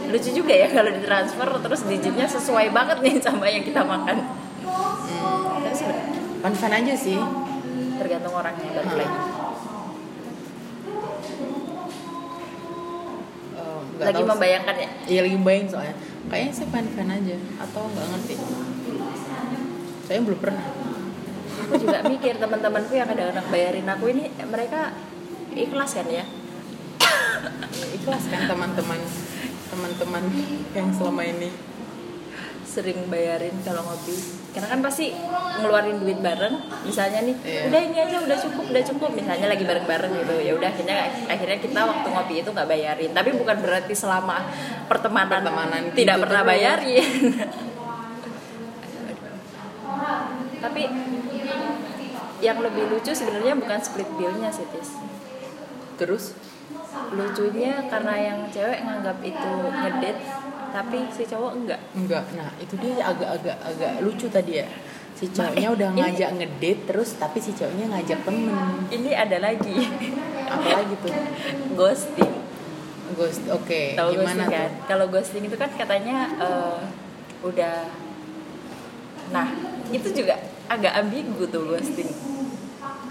Lucu 0.08 0.32
juga 0.32 0.56
ya 0.56 0.72
kalau 0.72 0.88
ditransfer 0.88 1.44
terus 1.60 1.84
digitnya 1.84 2.24
sesuai 2.24 2.72
banget 2.72 3.04
nih 3.04 3.20
sama 3.20 3.52
yang 3.52 3.68
kita 3.68 3.84
makan. 3.84 4.24
Tapi 4.64 5.76
sebenarnya 5.76 6.16
fun-fun 6.40 6.72
aja 6.72 6.94
sih. 6.96 7.20
Tergantung 8.00 8.32
orangnya 8.32 8.70
balik 8.72 8.88
Hmm. 8.88 8.96
lagi. 8.96 9.20
Eh, 13.56 13.80
nggak 13.96 14.08
lagi 14.08 14.24
membayangkan 14.24 14.76
ya? 14.76 14.90
Iya 15.08 15.20
lagi 15.28 15.38
bayang 15.40 15.68
soalnya. 15.68 15.96
Kayaknya 16.28 16.52
sih 16.54 16.66
fan-fan 16.68 17.10
aja. 17.12 17.36
Atau 17.60 17.82
nggak 17.88 18.08
ngerti. 18.12 18.36
Saya 20.06 20.20
belum 20.22 20.40
pernah 20.40 20.64
aku 21.66 21.82
juga 21.82 22.00
mikir 22.06 22.38
teman-temanku 22.38 22.94
yang 22.94 23.10
kadang-kadang 23.10 23.48
bayarin 23.50 23.88
aku 23.90 24.06
ini 24.14 24.30
mereka 24.46 24.94
ikhlas 25.52 25.98
kan 25.98 26.08
ya? 26.08 26.26
Ikhlas 27.96 28.24
kan 28.30 28.42
teman-teman 28.46 29.00
Teman-teman 29.66 30.24
yang 30.78 30.88
selama 30.94 31.26
ini 31.26 31.50
sering 32.64 33.08
bayarin 33.08 33.56
kalau 33.64 33.88
ngopi. 33.88 34.14
Karena 34.52 34.68
kan 34.72 34.80
pasti 34.84 35.12
ngeluarin 35.64 36.00
duit 36.00 36.20
bareng 36.20 36.60
misalnya 36.84 37.24
nih 37.24 37.36
Iya. 37.44 37.62
udah 37.72 37.82
ini 37.88 37.98
aja 38.04 38.18
udah 38.24 38.38
cukup 38.40 38.66
udah 38.72 38.84
cukup. 38.84 39.10
Misalnya 39.16 39.48
lagi 39.52 39.64
bareng-bareng 39.64 40.12
gitu. 40.24 40.36
Ya 40.44 40.52
udah 40.56 40.70
akhirnya 40.70 40.98
akhirnya 41.28 41.60
kita 41.60 41.80
waktu 41.88 42.08
ngopi 42.08 42.36
itu 42.44 42.50
nggak 42.52 42.68
bayarin. 42.68 43.12
Tapi 43.16 43.30
bukan 43.36 43.58
berarti 43.64 43.94
selama 43.96 44.44
pertemanan, 44.92 45.44
Pertemanan 45.44 45.82
tidak 45.96 46.16
gitu 46.20 46.24
pernah 46.28 46.42
bayarin 46.44 47.08
tapi 50.66 50.90
yang 52.42 52.58
lebih 52.60 52.90
lucu 52.90 53.14
sebenarnya 53.14 53.54
bukan 53.56 53.80
split 53.80 54.10
billnya 54.18 54.50
sih 54.50 54.66
tis. 54.74 54.98
Terus? 55.96 56.34
Lucunya 57.14 57.86
karena 57.88 58.14
yang 58.18 58.40
cewek 58.50 58.82
nganggap 58.82 59.18
itu 59.22 59.52
ngedate 59.70 60.22
tapi 60.76 61.08
si 61.14 61.24
cowok 61.24 61.52
enggak. 61.56 61.82
Enggak, 61.96 62.24
nah 62.36 62.52
itu 62.60 62.76
dia 62.82 63.00
agak-agak 63.00 63.58
agak 63.64 63.94
lucu 64.04 64.28
tadi 64.28 64.60
ya. 64.60 64.68
Si 65.16 65.32
cowoknya 65.32 65.70
udah 65.72 65.90
ini- 65.96 66.02
ngajak 66.04 66.30
ngedate 66.36 66.82
terus 66.92 67.10
tapi 67.16 67.40
si 67.40 67.56
cowoknya 67.56 67.86
ngajak 67.96 68.20
temen. 68.28 68.58
Ini 68.92 69.12
ada 69.16 69.38
lagi. 69.40 69.78
Apalagi 70.50 70.96
tuh? 71.00 71.14
Ghosting. 71.80 72.34
Ghost, 73.16 73.46
oke. 73.48 73.96
Tahu 73.96 74.10
Gimana 74.18 74.44
ghosting 74.44 74.50
kan? 74.52 74.70
Kalau 74.90 75.06
ghosting 75.08 75.44
itu 75.46 75.56
kan 75.56 75.70
katanya 75.78 76.26
eh, 76.36 76.80
udah 77.46 77.76
nah 79.34 79.50
itu 79.90 80.10
juga 80.14 80.38
agak 80.68 80.94
ambigu 80.98 81.46
tuh 81.50 81.64
ghosting 81.70 82.10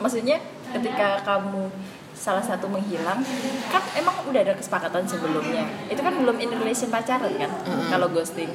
maksudnya 0.03 0.43
ketika 0.75 1.23
kamu 1.23 1.71
salah 2.15 2.43
satu 2.43 2.71
menghilang 2.71 3.21
kan 3.69 3.83
emang 3.99 4.15
udah 4.31 4.41
ada 4.41 4.55
kesepakatan 4.55 5.05
sebelumnya 5.05 5.67
itu 5.91 5.99
kan 5.99 6.15
belum 6.15 6.39
in 6.39 6.51
relation 6.57 6.89
pacaran 6.89 7.35
kan 7.37 7.51
Mm-mm. 7.51 7.91
kalau 7.91 8.07
ghosting 8.11 8.49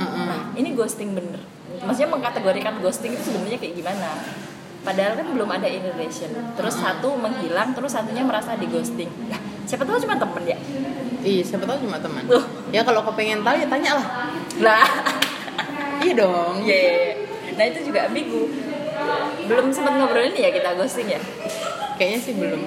Mm-mm. 0.00 0.24
Nah, 0.32 0.40
ini 0.56 0.72
ghosting 0.72 1.12
bener. 1.12 1.44
Maksudnya 1.84 2.08
mengkategorikan 2.08 2.80
ghosting 2.80 3.12
itu 3.12 3.28
sebenarnya 3.28 3.60
kayak 3.60 3.74
gimana? 3.76 4.08
Padahal 4.80 5.12
kan 5.12 5.28
belum 5.28 5.48
ada 5.52 5.68
in 5.68 5.84
relation. 5.84 6.32
Terus 6.56 6.80
satu 6.80 7.20
menghilang, 7.20 7.76
terus 7.76 7.92
satunya 7.92 8.24
merasa 8.24 8.56
di 8.56 8.64
ghosting. 8.64 9.12
Siapa 9.68 9.84
tahu 9.84 10.00
cuma 10.00 10.16
temen 10.16 10.56
ya? 10.56 10.58
Iya, 11.20 11.42
siapa 11.44 11.68
tahu 11.68 11.84
cuma 11.84 12.00
teman. 12.00 12.24
Ya 12.72 12.80
kalau 12.80 13.04
kau 13.04 13.12
pengen 13.12 13.44
tahu 13.44 13.60
ya 13.60 13.68
tanya 13.68 14.00
lah 14.00 14.06
Lah, 14.64 14.88
Iya 16.00 16.12
dong 16.16 16.64
iya, 16.64 16.76
iya, 16.80 16.92
iya. 16.96 17.12
Nah 17.60 17.68
itu 17.68 17.92
juga 17.92 18.08
ambigu. 18.08 18.48
Belum 19.44 19.68
sempat 19.68 20.00
ngobrolin 20.00 20.32
ya 20.32 20.48
kita 20.48 20.72
ghosting 20.80 21.12
ya. 21.12 21.20
Kayaknya 22.00 22.18
sih 22.24 22.34
belum 22.40 22.62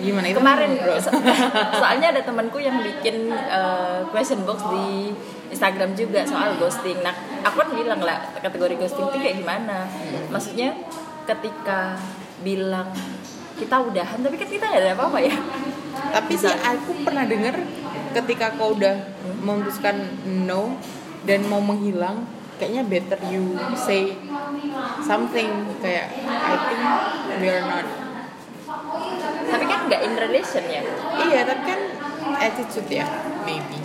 Gimana 0.00 0.32
itu 0.32 0.40
Kemarin 0.40 0.80
bro? 0.80 0.96
so- 0.96 1.12
soalnya 1.76 2.08
ada 2.16 2.24
temanku 2.24 2.56
yang 2.56 2.80
bikin 2.80 3.28
eh, 3.28 4.00
question 4.08 4.40
box 4.48 4.64
di 4.72 5.12
Instagram 5.52 5.92
juga 5.92 6.24
soal 6.24 6.56
ghosting. 6.56 7.04
Nah, 7.04 7.12
aku 7.44 7.60
kan 7.60 7.68
bilang 7.76 8.00
lah 8.00 8.32
kategori 8.40 8.80
ghosting 8.80 9.04
itu 9.12 9.18
kayak 9.20 9.36
gimana. 9.44 9.84
Maksudnya 10.32 10.72
ketika 11.28 12.00
bilang 12.40 12.88
kita 13.60 13.76
udahan 13.76 14.24
tapi 14.24 14.40
kan 14.40 14.48
kita 14.48 14.64
nggak 14.64 14.82
ada 14.88 14.92
apa-apa 14.96 15.18
ya. 15.20 15.36
Tapi 16.16 16.32
sih 16.32 16.48
aku 16.48 17.04
pernah 17.04 17.28
dengar 17.28 17.60
ketika 18.16 18.56
kau 18.56 18.72
udah 18.72 18.96
memutuskan 19.44 20.00
no 20.48 20.80
dan 21.28 21.44
mau 21.44 21.60
menghilang, 21.60 22.24
kayaknya 22.60 22.84
better 22.84 23.16
you 23.32 23.56
say 23.72 24.12
something 25.00 25.48
kayak 25.80 26.12
I 26.28 26.54
think 26.68 26.82
we 27.40 27.48
are 27.48 27.64
not. 27.64 27.88
Tapi 29.50 29.64
kan 29.64 29.88
nggak 29.88 30.02
in 30.04 30.14
relation 30.20 30.64
ya. 30.68 30.84
Iya, 31.24 31.40
tapi 31.48 31.62
kan 31.64 31.80
attitude 32.36 32.90
ya, 32.92 33.08
maybe. 33.48 33.80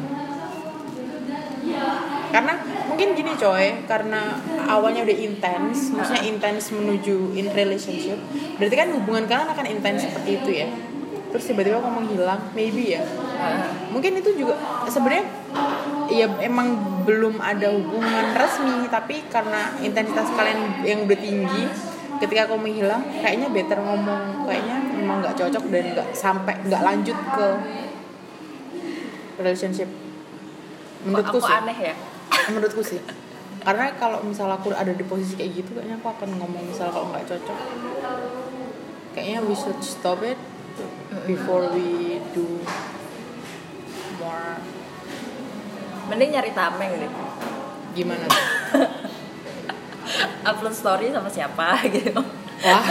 Karena 2.30 2.60
mungkin 2.92 3.16
gini 3.16 3.32
coy, 3.40 3.88
karena 3.88 4.36
awalnya 4.68 5.08
udah 5.08 5.18
intens, 5.18 5.96
maksudnya 5.96 6.24
intens 6.28 6.68
menuju 6.76 7.32
in 7.34 7.48
relationship, 7.56 8.20
berarti 8.60 8.76
kan 8.76 8.92
hubungan 8.92 9.24
kalian 9.24 9.50
akan 9.56 9.66
intens 9.72 10.04
seperti 10.04 10.44
itu 10.44 10.52
ya. 10.52 10.68
Terus 11.32 11.52
tiba-tiba 11.52 11.80
kau 11.84 11.92
menghilang, 11.92 12.52
maybe 12.52 12.96
ya. 12.96 13.04
Nah, 13.40 13.72
mungkin 13.92 14.20
itu 14.20 14.36
juga 14.36 14.56
sebenarnya 14.88 15.28
ya 16.10 16.28
emang 16.42 17.02
belum 17.06 17.38
ada 17.42 17.70
hubungan 17.74 18.34
resmi 18.34 18.90
tapi 18.90 19.26
karena 19.30 19.74
intensitas 19.82 20.30
kalian 20.34 20.86
yang 20.86 21.06
udah 21.06 21.20
tinggi 21.20 21.64
ketika 22.20 22.48
kau 22.48 22.60
menghilang 22.60 23.04
kayaknya 23.20 23.48
better 23.52 23.80
ngomong. 23.80 24.48
Kayaknya 24.48 24.78
memang 24.96 25.18
nggak 25.24 25.36
cocok 25.36 25.64
dan 25.72 25.84
nggak 25.96 26.10
sampai 26.16 26.56
nggak 26.66 26.82
lanjut 26.84 27.18
ke 27.18 27.48
relationship. 29.40 29.90
Menurutku 31.04 31.38
aku 31.38 31.48
sih. 31.48 31.56
aneh 31.56 31.78
ya. 31.94 31.96
menurutku 32.54 32.82
sih. 32.84 33.02
Karena 33.66 33.90
kalau 33.98 34.22
misal 34.22 34.46
aku 34.54 34.70
ada 34.72 34.94
di 34.94 35.02
posisi 35.02 35.34
kayak 35.34 35.52
gitu 35.66 35.70
kayaknya 35.74 35.98
aku 35.98 36.08
akan 36.14 36.30
ngomong 36.38 36.64
misal 36.70 36.88
kalau 36.94 37.10
nggak 37.12 37.26
cocok. 37.26 37.60
Kayaknya 39.18 39.40
we 39.48 39.56
should 39.56 39.80
stop 39.82 40.22
it 40.22 40.38
before 41.24 41.72
we 41.72 42.20
do 42.36 42.60
more 44.20 44.60
Mending 46.06 46.30
nyari 46.32 46.52
tameng 46.52 46.92
deh. 46.96 47.12
gimana 47.92 48.28
tuh? 48.28 48.44
Upload 50.50 50.76
story 50.76 51.10
sama 51.10 51.28
siapa 51.28 51.80
gitu. 51.96 52.22
Wah. 52.62 52.86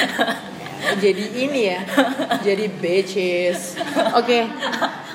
jadi 1.02 1.24
ini 1.38 1.60
ya. 1.70 1.80
Jadi 2.40 2.66
bitches. 2.68 3.78
Oke. 4.12 4.44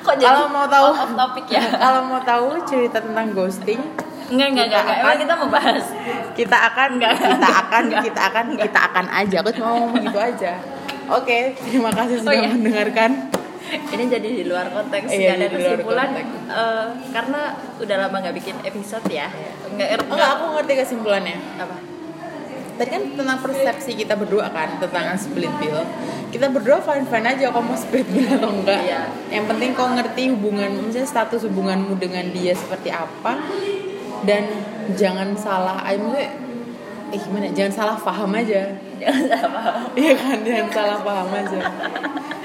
Kok 0.02 0.16
jadi 0.16 0.26
Kalau 0.26 0.48
mau 0.48 0.66
tahu 0.66 0.88
topic 1.14 1.46
ya? 1.50 1.62
Kalau 1.76 2.02
mau 2.06 2.22
tahu 2.22 2.48
cerita 2.64 2.98
tentang 3.00 3.34
ghosting, 3.34 3.82
Enggak, 4.26 4.58
enggak, 4.58 4.66
enggak, 4.66 4.82
enggak. 4.82 4.98
Emang 4.98 5.18
kita 5.22 5.34
mau 5.38 5.50
bahas. 5.54 5.86
kita 6.34 6.58
akan 6.74 6.90
Enggak. 6.98 7.14
kita 7.14 7.50
akan 7.62 7.84
Enggak. 7.86 8.02
kita 8.04 8.22
akan 8.26 8.46
kita 8.58 8.80
akan 8.84 9.06
aja. 9.14 9.36
Aku 9.46 9.50
cuma 9.54 9.68
ngomong 9.76 10.02
gitu 10.02 10.18
aja. 10.18 10.52
Oke, 11.06 11.54
terima 11.62 11.94
kasih 11.94 12.18
Oh, 12.18 12.22
sudah 12.26 12.34
iya. 12.34 12.50
mendengarkan. 12.50 13.12
Ini 13.66 14.04
jadi 14.08 14.30
di 14.32 14.44
luar 14.46 14.70
konteks, 14.70 15.10
Iya, 15.10 15.34
nggak 15.34 15.36
ada 15.36 15.48
di 15.48 15.58
luar 15.58 15.74
kesimpulan. 15.76 16.10
eh, 16.46 16.86
karena 17.10 17.42
udah 17.78 17.96
lama 17.98 18.16
nggak 18.22 18.36
bikin 18.36 18.56
episode 18.62 19.06
ya. 19.10 19.28
Enggak, 19.68 19.88
Oh, 20.00 20.14
enggak, 20.14 20.30
aku 20.32 20.46
ngerti 20.56 20.74
kesimpulannya. 20.78 21.38
apa? 21.58 21.78
Tadi 22.76 22.90
kan 22.92 23.04
tentang 23.16 23.40
persepsi 23.40 23.92
kita 23.96 24.20
berdua 24.20 24.52
kan 24.52 24.68
tentang 24.78 25.16
split 25.16 25.48
bill. 25.58 25.80
Kita 26.28 26.52
berdua 26.52 26.84
fine 26.84 27.08
fine 27.08 27.24
aja 27.26 27.48
kok 27.48 27.64
mau 27.64 27.72
split 27.74 28.04
bill 28.06 28.28
atau 28.28 28.52
enggak. 28.52 28.80
Iya. 28.84 29.02
Yang 29.32 29.46
penting 29.48 29.70
kau 29.72 29.88
ngerti 29.88 30.24
hubungan, 30.30 30.70
misalnya 30.84 31.08
status 31.08 31.48
hubunganmu 31.48 31.96
dengan 31.96 32.28
dia 32.30 32.52
seperti 32.52 32.92
apa 32.92 33.40
dan 34.24 34.44
jangan 34.94 35.32
salah, 35.34 35.80
I 35.88 35.96
maksudnya, 35.96 36.36
eh 37.10 37.18
gimana? 37.18 37.48
Jangan 37.50 37.74
salah 37.74 37.96
paham 37.96 38.32
aja. 38.36 38.76
Jangan 39.00 39.24
salah 39.24 39.50
paham. 39.50 39.82
Iya 39.96 40.14
kan, 40.14 40.38
jangan 40.44 40.68
salah 40.70 41.00
paham 41.00 41.30
aja. 41.32 41.60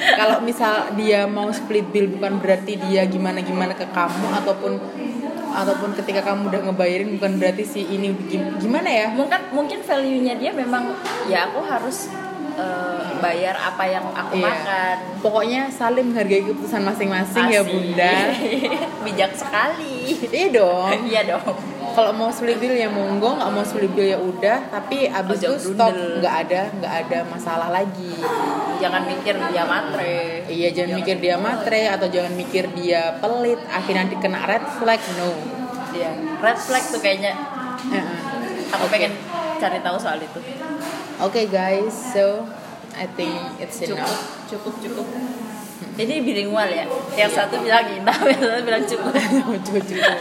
Kalau 0.00 0.40
misal 0.40 0.72
dia 0.94 1.24
mau 1.26 1.48
split 1.50 1.86
bill 1.86 2.08
bukan 2.10 2.38
berarti 2.38 2.76
dia 2.78 3.04
gimana 3.04 3.40
gimana 3.40 3.72
ke 3.72 3.84
kamu 3.86 4.26
ataupun 4.34 4.72
ataupun 5.50 5.90
ketika 5.94 6.22
kamu 6.24 6.46
udah 6.46 6.60
ngebayarin 6.64 7.10
bukan 7.12 7.32
berarti 7.36 7.64
si 7.64 7.82
ini 7.84 8.10
gim- 8.24 8.54
gimana 8.56 8.86
ya? 8.86 9.06
Mungkin 9.10 9.40
mungkin 9.50 9.78
value-nya 9.80 10.34
dia 10.34 10.50
memang 10.50 10.94
ya 11.26 11.44
aku 11.44 11.60
harus 11.60 12.06
eh, 12.52 13.00
membayar 13.10 13.54
apa 13.54 13.84
yang 13.84 14.04
aku 14.08 14.34
Iya. 14.34 14.46
makan 14.46 14.96
Pokoknya 15.20 15.60
saling 15.68 16.06
menghargai 16.08 16.42
keputusan 16.44 16.82
masing-masing 16.82 17.44
ya 17.46 17.62
bunda. 17.62 18.14
bijak 19.04 19.32
sekali 19.32 20.16
Iya 20.30 20.48
dong. 20.50 20.88
iya 21.04 21.20
dong 21.26 21.54
Kalau 21.90 22.12
mau 22.14 22.30
split 22.30 22.56
bill 22.56 22.72
ya 22.72 22.86
monggo, 22.86 23.34
nggak 23.34 23.50
mau 23.50 23.64
split 23.66 23.90
bill 23.92 24.06
ya 24.06 24.18
udah. 24.18 24.70
Tapi 24.70 25.10
abis 25.10 25.38
itu 25.42 25.74
stop, 25.74 25.90
nggak 25.90 26.34
ada 26.46 26.60
nggak 26.78 26.94
ada 27.06 27.18
masalah 27.26 27.68
lagi. 27.68 28.14
jangan 28.80 29.04
mikir 29.04 29.36
dia 29.36 29.68
matre 29.68 30.48
Iya 30.48 30.68
jangan 30.72 30.92
mikir 30.96 31.16
dia 31.20 31.36
matre 31.36 31.82
atau 31.92 32.08
jangan 32.08 32.32
mikir 32.32 32.64
dia 32.72 33.18
pelit. 33.20 33.60
Akhirnya 33.68 34.08
nanti 34.08 34.16
kena 34.16 34.40
red 34.48 34.64
flag 34.78 35.00
no. 35.18 35.30
dia 35.90 36.10
red 36.38 36.54
flag 36.56 36.84
tuh 36.86 37.02
kayaknya 37.02 37.34
Heeh. 37.90 38.06
aku 38.70 38.86
Oke. 38.86 38.94
pengen 38.94 39.12
cari 39.58 39.82
tahu 39.82 39.98
soal 39.98 40.22
itu 40.22 40.38
Oke 41.18 41.50
guys, 41.50 41.90
so 41.92 42.46
I 42.94 43.04
think 43.10 43.34
it's 43.58 43.82
cukup 43.82 44.06
enough. 44.06 44.46
cukup 44.46 44.74
cukup 44.78 45.06
ini 45.98 46.22
bilingual 46.22 46.70
ya 46.70 46.86
yang 47.12 47.28
satu 47.28 47.58
bilang 47.60 47.84
indah 47.84 48.14
yang 48.30 48.40
satu 48.40 48.62
bilang 48.62 48.84
cukup 48.86 49.12
Cukup-cukup. 49.66 50.16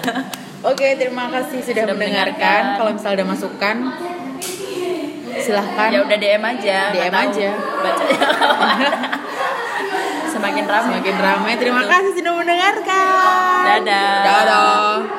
Oke, 0.59 0.87
terima 0.95 1.31
kasih 1.31 1.59
sudah, 1.63 1.83
Sudah 1.87 1.95
mendengarkan. 1.95 2.35
mendengarkan. 2.35 2.77
Kalau 2.77 2.91
misalnya 2.91 3.15
ada 3.15 3.27
masukan, 3.27 3.75
silahkan. 5.39 5.87
ya 5.87 5.99
udah 6.03 6.17
DM 6.19 6.43
aja 6.43 6.79
DM 6.91 7.15
aja. 7.15 7.49
bacanya 7.55 8.19
semakin 10.29 10.63
ramai 10.67 10.85
Semakin 10.85 11.15
ramai. 11.17 11.53
Terima 11.55 11.83
kasih 11.85 12.11
sudah 12.11 12.33
mendengarkan. 12.35 13.63
dadah 13.65 14.11
Dadah. 14.19 15.17